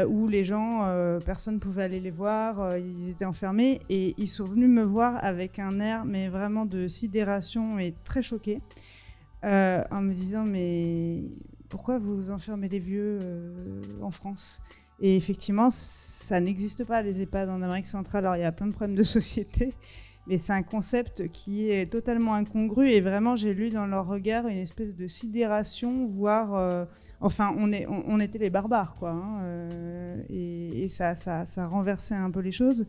[0.08, 0.88] où les gens,
[1.24, 5.22] personne ne pouvait aller les voir, ils étaient enfermés, et ils sont venus me voir
[5.22, 8.60] avec un air, mais vraiment de sidération et très choqués,
[9.44, 11.24] euh, en me disant mais
[11.68, 13.18] pourquoi vous enfermez les vieux
[14.00, 14.62] en France?
[15.00, 18.24] Et effectivement, ça n'existe pas les EHPAD en Amérique centrale.
[18.24, 19.74] Alors il y a plein de problèmes de société,
[20.26, 24.46] mais c'est un concept qui est totalement incongru et vraiment j'ai lu dans leur regard
[24.48, 26.84] une espèce de sidération, voire euh,
[27.20, 29.10] enfin on, était les barbares quoi.
[29.10, 32.86] hein, euh, et ça, ça, ça renversait un peu les choses.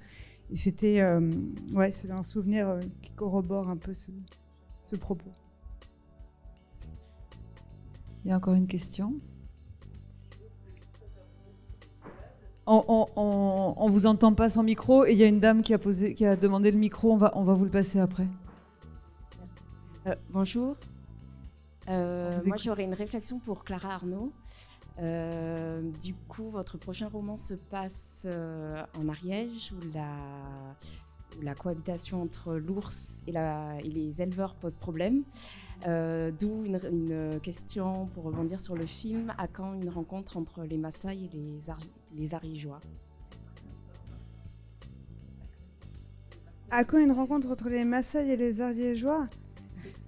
[0.50, 1.30] Et c'était euh,
[1.74, 5.32] ouais, c'est un souvenir euh, qui corrobore un peu ce propos.
[8.24, 9.14] Il y a encore une question?
[12.68, 15.64] On, on, on, on vous entend pas sans micro et il y a une dame
[15.64, 18.00] qui a, posé, qui a demandé le micro, on va, on va vous le passer
[18.00, 18.28] après.
[20.06, 20.76] Euh, bonjour.
[21.90, 24.32] Euh, moi, j'aurais une réflexion pour Clara Arnaud.
[25.00, 28.28] Euh, du coup, votre prochain roman se passe
[29.00, 30.12] en Ariège, où la,
[31.42, 33.34] la cohabitation entre l'ours et,
[33.84, 35.24] les éleveurs pose problème.
[35.88, 39.34] Euh, D'où une, question pour rebondir sur le film.
[39.38, 41.80] À quand une rencontre entre les Maasai et les, Ar-
[42.16, 42.82] les Ariégeois
[46.72, 49.28] À quand une rencontre entre les Maasai et les Ariégeois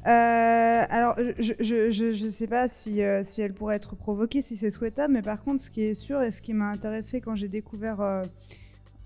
[0.07, 4.71] Euh, alors, je je sais pas si, euh, si elle pourrait être provoquée, si c'est
[4.71, 7.49] souhaitable, mais par contre, ce qui est sûr et ce qui m'a intéressé quand j'ai
[7.49, 7.99] découvert,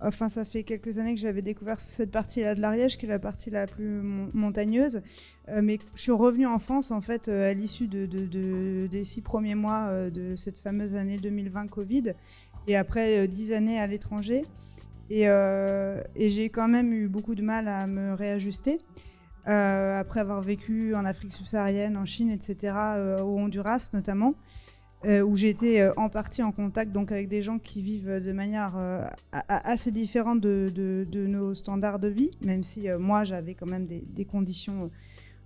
[0.03, 3.19] enfin, ça fait quelques années que j'avais découvert cette partie-là de l'Ariège, qui est la
[3.19, 5.01] partie la plus mon- montagneuse,
[5.49, 8.87] euh, mais je suis revenue en France, en fait, euh, à l'issue de, de- de-
[8.87, 12.13] des six premiers mois euh, de cette fameuse année 2020 Covid,
[12.67, 14.43] et après dix années à l'étranger.
[15.09, 15.25] Et,
[16.29, 18.79] j'ai quand même eu beaucoup de mal à me réajuster.
[19.45, 22.73] Après avoir vécu en Afrique subsaharienne, en Chine, etc.,
[23.21, 24.33] au Honduras notamment,
[25.23, 28.31] où j'ai été euh, en partie en contact donc avec des gens qui vivent de
[28.31, 32.87] manière euh, a- a- assez différente de, de- de nos standards de vie, même si
[32.89, 34.87] euh, moi j'avais quand même des, conditions, euh,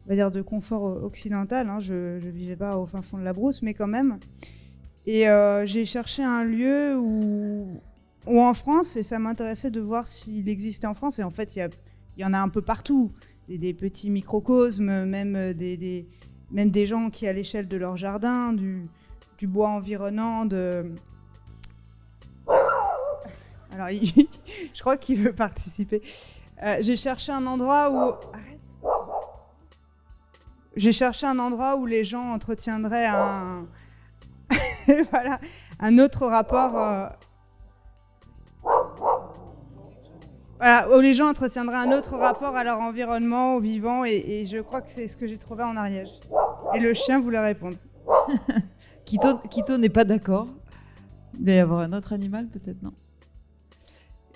[0.05, 1.70] on va dire, de confort euh, occidental.
[1.70, 1.80] hein.
[1.80, 1.93] je
[2.24, 4.20] ne vivais pas au fin fond de la brousse, mais quand même.
[5.05, 7.68] Et euh, j'ai cherché un lieu où,
[8.28, 11.18] ou en France, et ça m'intéressait de voir s'il existait en France.
[11.20, 11.70] Et en fait, il
[12.18, 13.12] y, en a un peu partout,
[13.47, 16.05] des, petits microcosmes, même euh, des, des-
[16.51, 18.88] même des gens qui, à l'échelle de leur jardin, du,
[19.38, 20.91] du bois environnant, de...
[23.73, 23.88] Alors,
[24.73, 26.01] je crois qu'il veut participer.
[26.63, 27.97] Euh, J'ai cherché un endroit où...
[28.33, 28.59] Arrête.
[30.75, 33.65] J'ai cherché un endroit où les gens entretiendraient un...
[35.11, 35.39] voilà,
[35.79, 36.77] un autre rapport...
[36.77, 37.07] euh,
[40.59, 44.45] Voilà, où les gens entretiendraient un autre rapport à leur environnement, au vivant, et, et
[44.45, 46.09] je crois que c'est ce que j'ai trouvé en Ariège.
[46.73, 47.77] Et le chien voulait répondre.
[49.08, 50.47] Quito, n'est pas d'accord.
[51.39, 52.93] Il doit y avoir un autre animal, peut-être, non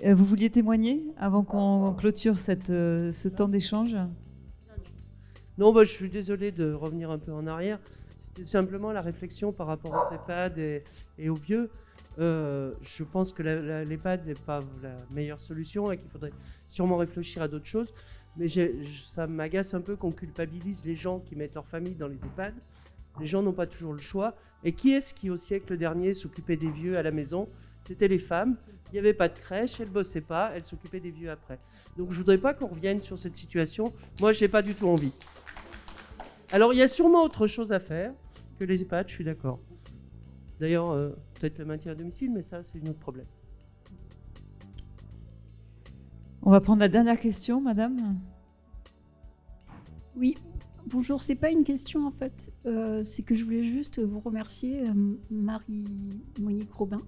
[0.05, 2.35] Euh, Vous vouliez témoigner avant qu'on clôture
[2.69, 3.95] euh, ce temps d'échange?
[5.57, 7.79] Non, bah, je suis désolé de revenir un peu en arrière.
[8.17, 10.83] C'était simplement la réflexion par rapport aux EHPAD et,
[11.17, 11.69] et aux vieux.
[12.19, 16.33] Euh, je pense que l'EHPAD n'est pas la meilleure solution et qu'il faudrait
[16.69, 17.93] sûrement réfléchir à d'autres choses.
[18.37, 22.23] Mais ça m'agace un peu qu'on culpabilise les gens qui mettent leur famille dans les
[22.23, 22.53] EHPAD.
[23.19, 24.35] Les gens n'ont pas toujours le choix.
[24.63, 27.49] Et qui est-ce qui, au siècle dernier, s'occupait des vieux à la maison?
[27.81, 28.57] C'était les femmes.
[28.91, 31.59] Il n'y avait pas de crèche, elles ne bossaient pas, elles s'occupaient des vieux après.
[31.97, 33.93] Donc je ne voudrais pas qu'on revienne sur cette situation.
[34.19, 35.13] Moi, je n'ai pas du tout envie.
[36.51, 38.13] Alors, il y a sûrement autre chose à faire
[38.59, 39.59] que les EHPAD, je suis d'accord.
[40.59, 43.25] D'ailleurs, euh, peut-être le maintien à domicile, mais ça, c'est un autre problème.
[46.43, 48.19] On va prendre la dernière question, madame?
[50.15, 50.37] Oui,
[50.87, 51.21] bonjour.
[51.21, 52.51] C'est pas une question en fait.
[52.65, 54.93] Euh, c'est que je voulais juste vous remercier, euh,
[55.29, 57.01] Marie-Monique Robin.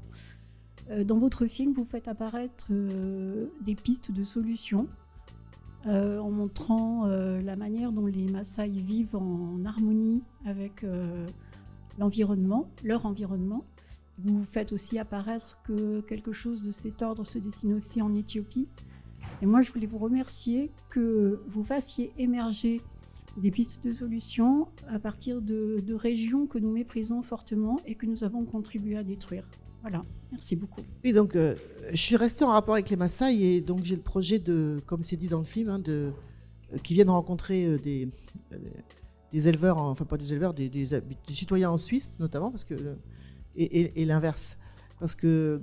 [1.06, 2.68] dans votre film, vous faites apparaître
[3.62, 4.88] des pistes de solutions
[5.86, 11.28] euh, en montrant euh, la manière dont les Maasai vivent en harmonie avec euh,
[12.00, 13.66] l'environnement, leur environnement.
[14.18, 18.70] Vous faites aussi apparaître que quelque chose de cet ordre se dessine aussi en Éthiopie.
[19.42, 22.80] Et moi, je voulais vous remercier que vous fassiez émerger
[23.38, 28.24] des pistes de solutions à partir de régions que nous méprisons fortement et que nous
[28.24, 29.48] avons contribué à détruire.
[29.84, 30.80] Voilà, merci beaucoup.
[31.04, 31.56] Oui, donc euh,
[31.92, 35.04] je suis restée en rapport avec les Maasai et donc j'ai le projet de, comme
[35.04, 36.14] c'est dit dans le film, hein, de,
[36.72, 38.08] euh, qui viennent rencontrer euh, des,
[39.50, 40.86] éleveurs, enfin pas des éleveurs, des, des,
[41.28, 42.76] citoyens en Suisse notamment, parce que,
[43.58, 44.58] et, l'inverse.
[45.02, 45.60] Parce que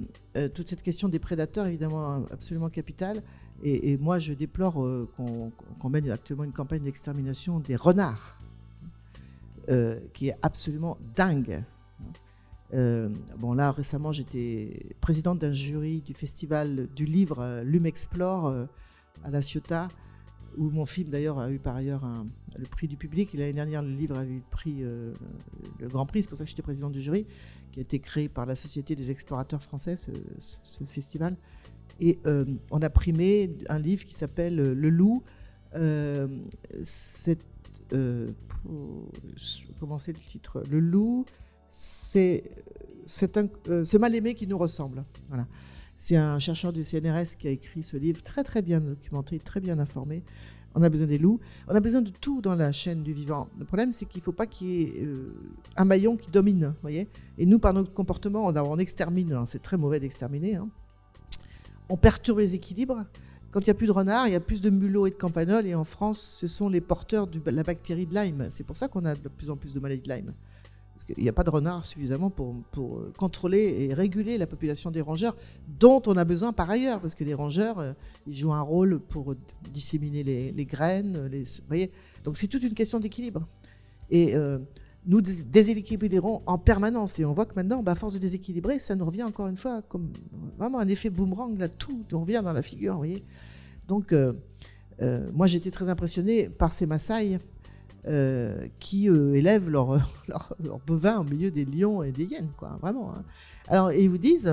[0.53, 3.23] toute cette question des prédateurs, évidemment, absolument capitale.
[3.63, 4.75] Et, moi, je déplore
[5.17, 8.39] qu'on mène actuellement une campagne d'extermination des renards,
[10.15, 11.63] qui est absolument dingue.
[12.73, 13.09] Euh,
[13.39, 18.67] bon, là, récemment, j'étais présidente d'un jury du festival du livre euh, Lume Explore euh,
[19.25, 19.89] à La Ciotat,
[20.57, 22.03] où mon film d'ailleurs a eu par ailleurs
[22.59, 23.33] le prix du public.
[23.35, 26.51] L'année dernière, le livre a eu le prix, le Grand Prix, c'est pour ça que
[26.51, 27.25] j'étais présidente du jury,
[27.71, 31.37] qui a été créé par la Société des explorateurs français, ce, festival.
[32.01, 32.19] Et
[32.71, 35.23] on a primé un livre qui s'appelle Le Loup.
[36.83, 37.39] c'est,
[39.79, 40.63] comment c'est le titre?
[40.71, 41.27] Le Loup
[41.71, 42.45] c'est
[43.69, 45.05] euh, ce mal-aimé qui nous ressemble.
[45.29, 45.47] Voilà.
[45.97, 49.61] C'est un chercheur du CNRS qui a écrit ce livre, très très bien documenté, très
[49.61, 50.23] bien informé.
[50.75, 53.49] On a besoin des loups, on a besoin de tout dans la chaîne du vivant.
[53.59, 55.35] Le problème, c'est qu'il ne faut pas qu'il y ait euh,
[55.77, 57.09] un maillon qui domine, voyez?
[57.39, 59.33] Et nous, par notre comportement, on, extermine.
[59.33, 59.47] Hein.
[59.47, 60.55] C'est très mauvais d'exterminer.
[60.55, 60.69] Hein.
[61.91, 63.05] On perturbe les équilibres.
[63.51, 65.17] Quand il n'y a plus de renards, il y a plus de mulots et de
[65.17, 65.67] campanols.
[65.67, 68.47] Et en France, ce sont les porteurs de la bactérie de Lyme.
[68.49, 70.33] C'est pour ça qu'on a de plus en plus de maladies de Lyme.
[71.17, 74.93] Il n'y a pas de renards suffisamment pour, pour, euh, contrôler et réguler la population
[74.93, 75.37] des rongeurs,
[75.81, 77.93] dont on a besoin par ailleurs, parce que les rongeurs, euh,
[78.29, 79.35] ils jouent un rôle pour
[79.73, 81.27] disséminer les, graines.
[81.27, 81.91] Les, vous voyez
[82.23, 83.45] Donc c'est toute une question d'équilibre.
[84.11, 84.59] Et euh,
[85.07, 87.19] nous déséquilibrons en permanence.
[87.19, 89.57] Et on voit que maintenant, bah, à force de déséquilibrer, ça nous revient encore une
[89.57, 90.13] fois comme
[90.59, 92.97] vraiment un effet boomerang, là, tout nous revient dans la figure.
[92.97, 93.25] Voyez
[93.89, 94.15] Donc,
[95.33, 97.39] moi, j'étais très impressionné par ces Maasai
[98.07, 99.93] euh, qui euh, élèvent leurs
[100.29, 103.13] leur, leur bovins au milieu des lions et des hyènes, quoi, vraiment.
[103.15, 103.25] Hein.
[103.69, 104.51] Alors, ils vous disent,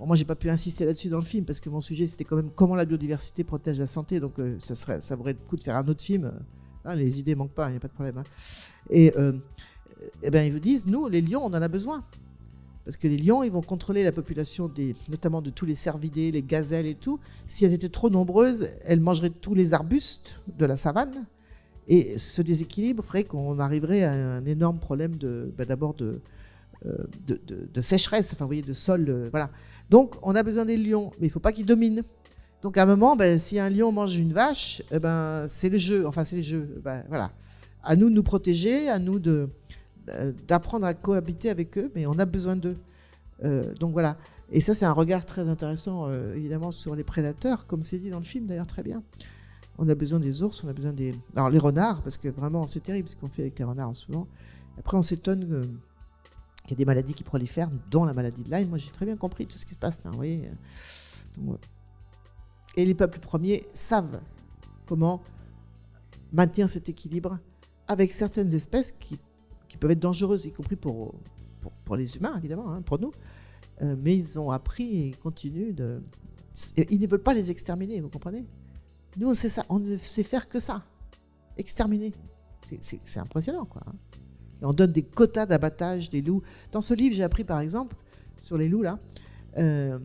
[0.00, 2.24] bon, moi j'ai pas pu insister là-dessus dans le film parce que mon sujet c'était
[2.24, 5.48] quand même comment la biodiversité protège la santé, donc euh, ça, serait, ça vaudrait le
[5.48, 6.32] coup de faire un autre film.
[6.84, 8.18] Hein, les idées manquent pas, il n'y a pas de problème.
[8.18, 8.24] Hein.
[8.90, 9.12] Et,
[10.22, 12.04] eh ben, ils vous disent, nous, les lions, on en a besoin.
[12.84, 16.30] Parce que les lions, ils vont contrôler la population, des, notamment de tous les cervidés,
[16.30, 17.20] les gazelles et tout.
[17.46, 21.26] Si elles étaient trop nombreuses, elles mangeraient tous les arbustes de la savane.
[21.86, 26.20] Et ce déséquilibre ferait qu'on arriverait à un énorme problème de, bah, d'abord de,
[26.86, 26.96] euh,
[27.26, 29.04] de, sécheresse, enfin, vous voyez, de sol.
[29.08, 29.50] Euh, voilà.
[29.90, 32.02] Donc, on a besoin des lions, mais il ne faut pas qu'ils dominent.
[32.62, 35.78] Donc, à un moment, ben, si un lion mange une vache, eh ben, c'est le
[35.78, 36.06] jeu.
[36.06, 36.80] Enfin, c'est le jeu.
[36.82, 37.32] Ben, voilà.
[37.82, 39.48] À nous de nous protéger, à nous de,
[40.46, 42.76] d'apprendre à cohabiter avec eux, mais on a besoin d'eux.
[43.78, 44.16] donc, voilà.
[44.50, 48.18] Et ça, c'est un regard très intéressant, évidemment, sur les prédateurs, comme c'est dit dans
[48.18, 49.02] le film, d'ailleurs, très bien.
[49.78, 51.14] On a besoin des ours, on a besoin des.
[51.36, 53.92] Alors les renards, parce que vraiment c'est terrible ce qu'on fait avec les renards en
[53.92, 54.26] ce moment.
[54.76, 55.68] Après, on s'étonne
[56.62, 58.68] qu'il y a des maladies qui prolifèrent, dont la maladie de Lyme.
[58.68, 60.50] Moi, j'ai très bien compris tout ce qui se passe là, vous voyez.
[62.76, 64.20] Et les peuples premiers savent
[64.86, 65.22] comment
[66.32, 67.38] maintenir cet équilibre
[67.86, 69.18] avec certaines espèces qui,
[69.76, 71.14] peuvent être dangereuses, y compris pour,
[71.84, 73.12] pour, les humains, évidemment, hein, pour nous.
[73.82, 76.00] Euh, mais ils ont appris et continuent de.
[76.76, 78.44] Ils ne veulent pas les exterminer, vous comprenez?
[79.16, 80.82] Nous, on sait ça, on ne sait faire que ça.
[81.56, 82.12] Exterminer.
[82.80, 83.82] C'est impressionnant, quoi.
[83.86, 83.94] Hein.
[84.62, 86.42] On donne des quotas d'abattage des loups.
[86.72, 87.96] Dans ce livre, j'ai appris, par exemple,
[88.40, 88.98] sur les loups, là,
[89.56, 89.98] euh,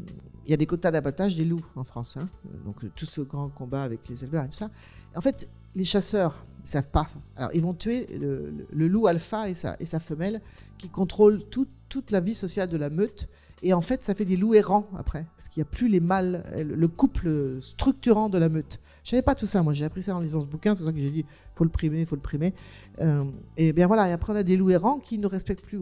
[0.45, 2.17] il y a des quotas d'abattage des loups en France.
[2.17, 2.27] hein.
[2.65, 4.69] Donc tout ce grand combat avec les éleveurs et tout ça.
[5.15, 7.07] En fait, les chasseurs ne savent pas.
[7.35, 10.41] Alors ils vont tuer le, le- loup alpha et sa, et sa femelle
[10.77, 13.27] qui contrôlent tout- toute la vie sociale de la meute.
[13.65, 16.01] Et en fait, ça fait des loups errants après, parce qu'il n'y a plus les
[16.01, 18.79] mâles, euh, le couple structurant de la meute.
[19.05, 20.91] Je savais pas tout ça, moi j'ai appris ça en lisant ce bouquin, tout ça
[20.91, 22.53] que j'ai dit, faut le primer, faut le primer.
[22.99, 23.23] Euh,
[23.55, 25.79] et bien voilà, et après on a des loups errants qui ne respectent plus.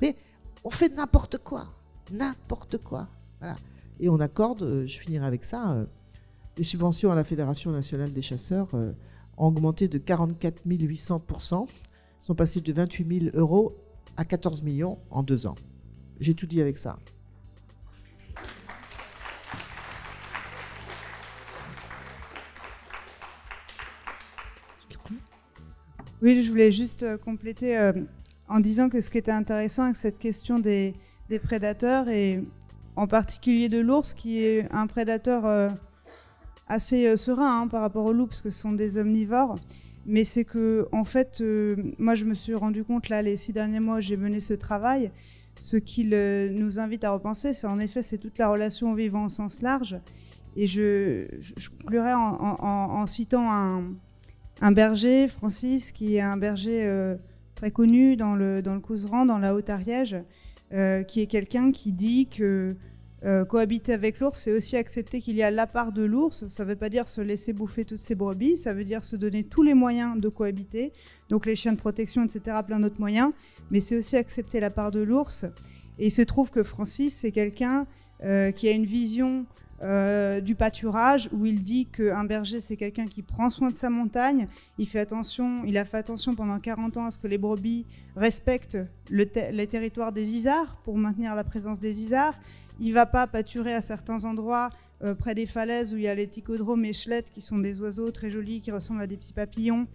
[0.00, 0.16] Mais
[0.64, 1.66] on fait n'importe quoi,
[2.10, 3.08] n'importe quoi.
[3.40, 3.56] Voilà.
[4.00, 5.86] Et on accorde, euh, je finirai avec ça,
[6.56, 8.68] les subventions à la Fédération nationale des chasseurs
[9.42, 11.66] ont augmenté de 44 800%,
[12.20, 13.76] sont passées de 28 000 euros
[14.16, 15.56] à 14 millions en deux ans.
[16.20, 16.98] J'ai tout dit avec ça.
[26.22, 27.92] Oui, je voulais juste euh, compléter euh,
[28.48, 30.94] en disant que ce qui était intéressant avec cette question des,
[31.28, 32.44] des prédateurs, et
[32.94, 35.68] en particulier de l'ours, qui est un prédateur euh,
[36.72, 39.58] assez euh, serein hein, par rapport au loup, parce que ce sont des omnivores,
[40.06, 43.52] mais c'est que, en fait, euh, moi je me suis rendu compte, là, les six
[43.52, 45.10] derniers mois, j'ai mené ce travail.
[45.56, 48.94] Ce qu'il euh, nous invite à repenser, c'est en effet, c'est toute la relation au
[48.94, 50.00] vivant au sens large.
[50.56, 53.50] Et je, je, conclurai en, citant
[54.60, 57.14] un, berger, Francis, qui est un berger
[57.54, 60.16] très connu dans le, dans le Couserans, dans la Haute-Ariège,
[61.08, 62.76] qui est quelqu'un qui dit que
[63.24, 66.48] euh, cohabiter avec l'ours, c'est aussi accepter qu'il y a la part de l'ours.
[66.48, 69.14] Ça ne veut pas dire se laisser bouffer toutes ses brebis, ça veut dire se
[69.14, 70.92] donner tous les moyens de cohabiter,
[71.28, 73.32] donc les chiens de protection, etc., plein d'autres moyens,
[73.70, 75.44] mais c'est aussi accepter la part de l'ours.
[75.98, 77.86] Et il se trouve que Francis, c'est quelqu'un
[78.24, 79.46] euh, qui a une vision
[79.82, 83.90] euh, du pâturage où il dit qu'un berger, c'est quelqu'un qui prend soin de sa
[83.90, 84.46] montagne.
[84.78, 87.84] Il, fait attention, il a fait attention pendant 40 ans à ce que les brebis
[88.14, 88.78] respectent
[89.10, 92.38] les territoires des isards pour maintenir la présence des isards.
[92.80, 94.70] Il va pas pâturer à certains endroits
[95.04, 98.10] euh, près des falaises où il y a les ticodromes échelettes qui sont des oiseaux
[98.10, 99.86] très jolis qui ressemblent à des petits papillons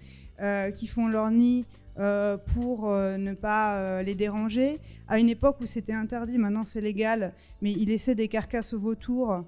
[0.42, 1.66] euh, qui font leur nid
[1.98, 4.80] euh, pour ne pas les déranger.
[5.08, 8.80] À une époque où c'était interdit, maintenant c'est légal, mais il laissait des carcasses aux
[8.80, 9.44] vautours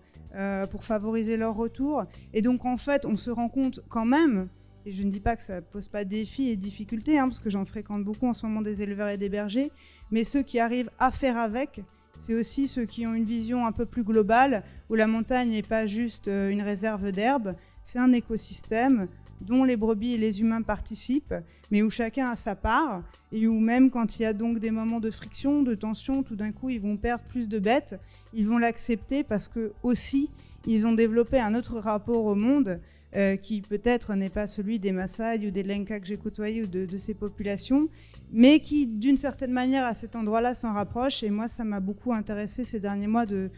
[0.71, 2.03] pour favoriser leur retour.
[2.33, 4.47] Et donc en fait, on se rend compte quand même,
[4.85, 7.49] et je ne dis pas que ça pose pas défis et difficultés, hein, parce que
[7.49, 9.71] j'en fréquente beaucoup en ce moment des éleveurs et des bergers,
[10.09, 11.81] mais ceux qui arrivent à faire avec,
[12.19, 15.63] c'est aussi ceux qui ont une vision un peu plus globale, où la montagne n'est
[15.63, 19.07] pas juste euh, une réserve d'herbe, c'est un écosystème
[19.41, 21.33] dont les brebis et les humains participent,
[21.71, 24.69] mais où chacun a sa part, et où même quand il y a donc des
[24.69, 27.99] moments de friction, de tension, tout d'un coup ils vont perdre plus de bêtes,
[28.33, 30.29] ils vont l'accepter parce que aussi
[30.67, 32.81] ils ont développé un autre rapport au monde
[33.15, 36.67] euh, qui peut-être n'est pas celui des Maasai ou des Lenka que j'ai côtoyés ou
[36.67, 37.89] de, ces populations,
[38.31, 41.23] mais qui d'une certaine manière à cet endroit-là s'en rapproche.
[41.23, 43.49] Et moi, ça m'a beaucoup intéressé ces derniers mois de,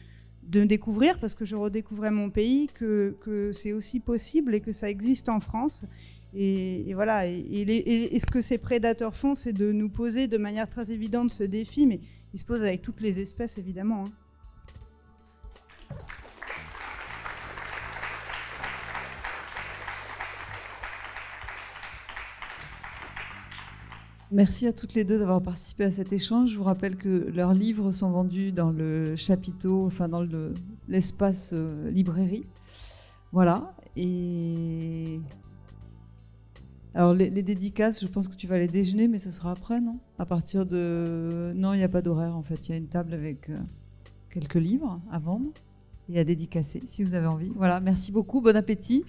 [0.44, 4.72] de découvrir, parce que je redécouvrais mon pays, que, que c'est aussi possible et que
[4.72, 5.84] ça existe en France.
[6.34, 10.92] Et, voilà, et, ce que ces prédateurs font, c'est de nous poser de manière très
[10.92, 12.00] évidente ce défi, mais
[12.34, 14.06] il se pose avec toutes les espèces évidemment.
[14.06, 14.12] hein.
[24.34, 26.52] Merci à toutes les deux d'avoir participé à cet échange.
[26.52, 30.54] Je vous rappelle que leurs livres sont vendus dans le chapiteau, enfin dans le-
[30.88, 32.46] l'espace euh, librairie.
[33.34, 33.74] Voilà.
[33.98, 35.20] Et
[36.94, 39.82] alors les, les dédicaces, je pense que tu vas les déjeuner, mais ce sera après,
[39.82, 40.00] non?
[40.18, 42.70] À partir de non, il n'y a pas d'horaire en fait.
[42.70, 43.58] Il y a une table avec euh,
[44.30, 45.52] quelques livres à vendre
[46.08, 47.52] et à dédicacer si vous avez envie.
[47.58, 47.82] Voilà.
[47.82, 48.40] Merci beaucoup.
[48.40, 49.04] Bon appétit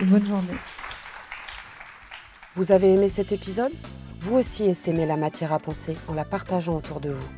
[0.00, 0.48] et bonne journée.
[2.56, 3.72] Vous avez aimé cet épisode?
[4.20, 7.28] Vous aussi essaimez la matière à penser en la partageant autour de vous.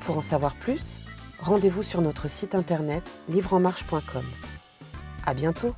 [0.00, 1.00] Pour en savoir plus,
[1.38, 4.24] rendez-vous sur notre site internet livreenmarche.com.
[5.26, 5.74] À bientôt